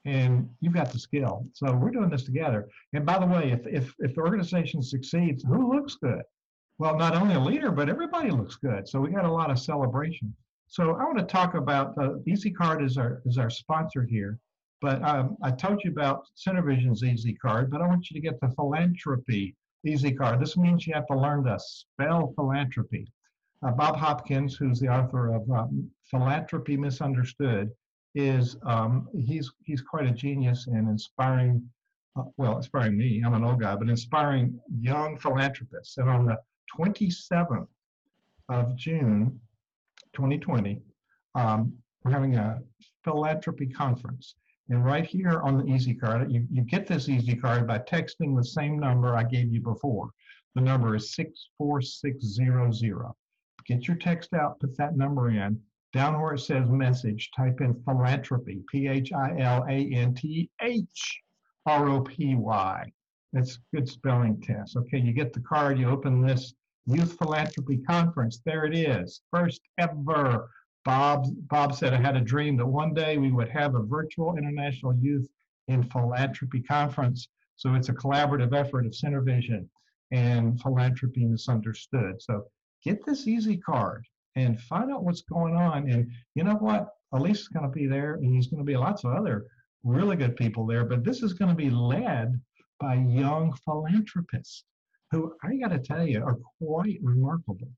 [0.05, 1.45] and you've got the skill.
[1.53, 2.67] So we're doing this together.
[2.93, 6.23] And by the way, if, if, if the organization succeeds, who looks good?
[6.79, 8.87] Well, not only a leader, but everybody looks good.
[8.87, 10.33] So we got a lot of celebration.
[10.67, 14.37] So I want to talk about uh, EasyCard is our is our sponsor here.
[14.81, 18.49] But um, I told you about CenterVision's EasyCard, but I want you to get the
[18.49, 19.55] philanthropy
[19.85, 20.39] EasyCard.
[20.39, 23.07] This means you have to learn to spell philanthropy.
[23.63, 27.71] Uh, Bob Hopkins, who's the author of um, Philanthropy Misunderstood,
[28.13, 31.67] is um, he's he's quite a genius in inspiring.
[32.15, 33.21] Uh, well, inspiring me.
[33.25, 35.97] I'm an old guy, but inspiring young philanthropists.
[35.97, 36.37] And on the
[36.77, 37.67] 27th
[38.49, 39.39] of June,
[40.13, 40.81] 2020,
[41.35, 42.59] um, we're having a
[43.03, 44.35] philanthropy conference.
[44.69, 48.35] And right here on the Easy Card, you, you get this Easy Card by texting
[48.35, 50.09] the same number I gave you before.
[50.55, 53.13] The number is 64600.
[53.67, 55.59] Get your text out, put that number in.
[55.93, 60.49] Down where it says message, type in philanthropy, P H I L A N T
[60.61, 61.21] H
[61.65, 62.91] R O P Y.
[63.33, 64.77] That's good spelling test.
[64.77, 66.53] Okay, you get the card, you open this
[66.85, 68.39] Youth Philanthropy Conference.
[68.45, 69.21] There it is.
[69.31, 70.49] First ever.
[70.85, 74.37] Bob, Bob said, I had a dream that one day we would have a virtual
[74.37, 75.27] International Youth
[75.67, 77.27] in Philanthropy Conference.
[77.57, 79.67] So it's a collaborative effort of CenterVision
[80.11, 82.21] and Philanthropy Misunderstood.
[82.21, 82.45] So
[82.87, 85.89] get this easy card and find out what's going on.
[85.89, 86.89] And you know what?
[87.13, 89.45] Alise is going to be there, and he's going to be lots of other
[89.83, 90.85] really good people there.
[90.85, 92.39] But this is going to be led
[92.79, 94.63] by young philanthropists
[95.11, 97.69] who I got to tell you are quite remarkable.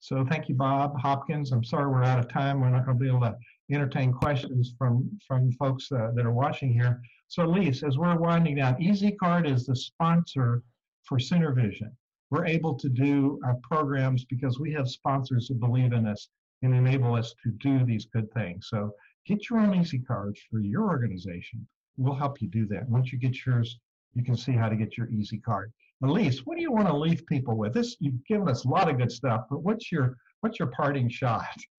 [0.00, 1.52] So thank you, Bob Hopkins.
[1.52, 2.60] I'm sorry we're out of time.
[2.60, 3.36] We're not going to be able to
[3.70, 7.00] entertain questions from from folks uh, that are watching here.
[7.28, 10.62] So Alise, as we're winding down, EasyCard is the sponsor
[11.04, 11.90] for CenterVision
[12.30, 16.28] we're able to do our programs because we have sponsors who believe in us
[16.62, 18.68] and enable us to do these good things.
[18.70, 18.92] So
[19.26, 21.66] get your own easy cards for your organization.
[21.96, 22.88] We'll help you do that.
[22.88, 23.78] Once you get yours,
[24.14, 25.72] you can see how to get your easy card.
[26.02, 27.72] Alise, what do you want to leave people with?
[27.72, 31.08] This you've given us a lot of good stuff, but what's your what's your parting
[31.08, 31.46] shot?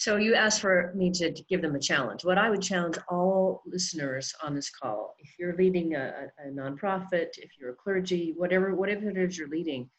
[0.00, 2.24] So you asked for me to, to, give them a challenge.
[2.24, 7.36] What I would challenge all listeners on this call, if you're leading a, a nonprofit,
[7.36, 9.90] if you're a clergy, whatever whatever it is you're leading,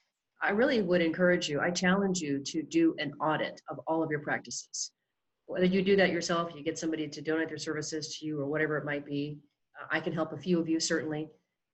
[0.42, 1.62] I really would encourage you.
[1.62, 4.92] I challenge you to do an audit of all of your practices.
[5.46, 8.48] Whether you do that yourself, you get somebody to donate their services to you, or
[8.48, 9.38] whatever it might be.
[9.92, 11.30] I can help a few of you certainly,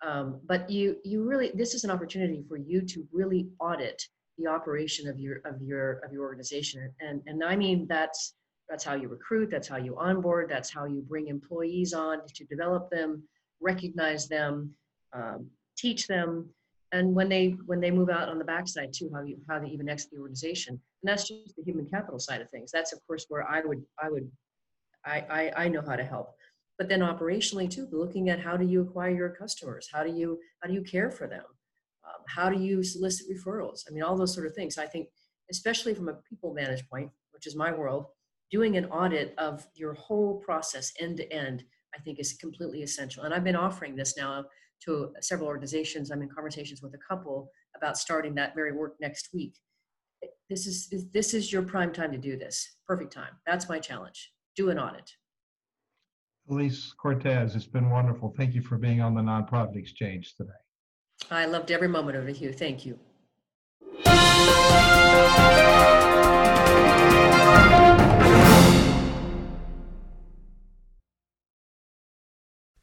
[0.05, 4.03] um, but you you really this is an opportunity for you to really audit
[4.38, 6.91] the operation of your of your of your organization.
[6.99, 8.35] And and i mean that's
[8.69, 12.43] that's how you recruit that's how you onboard that's how you bring employees on to
[12.45, 13.23] develop them
[13.61, 14.75] recognize them
[15.13, 16.49] um, teach them.
[16.93, 19.67] And when they when they move out on the backside too how you how they
[19.67, 20.73] even exit the organization.
[20.73, 22.71] And that's just the human capital side of things.
[22.71, 24.31] That's of course where i would i would
[25.05, 26.33] i i, I know how to help.
[26.77, 29.89] But then operationally too looking at how do you acquire your customers?
[29.91, 31.43] How do you how do you care for them
[32.28, 33.84] how do you solicit referrals?
[33.89, 34.78] I mean, all those sort of things.
[34.78, 35.09] I think
[35.49, 38.07] especially from a people management point, which is my world,
[38.51, 41.63] doing an audit of your whole process end to end,
[41.95, 43.23] I think is completely essential.
[43.23, 44.45] And I've been offering this now
[44.86, 46.11] to several organizations.
[46.11, 49.55] I'm in conversations with a couple about starting that very work next week.
[50.49, 52.78] This is this is your prime time to do this.
[52.88, 53.34] Perfect time.
[53.45, 54.32] That's my challenge.
[54.55, 55.11] Do an audit.
[56.49, 58.34] Alise Cortez, it's been wonderful.
[58.38, 60.51] Thank you for being on the Nonprofit Exchange today.
[61.30, 62.53] I loved every moment of it, Hugh.
[62.53, 62.99] Thank you.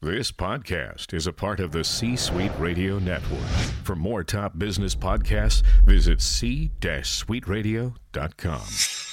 [0.05, 3.41] This podcast is a part of the C Suite Radio Network.
[3.85, 9.04] For more top business podcasts, visit c-suiteradio.com.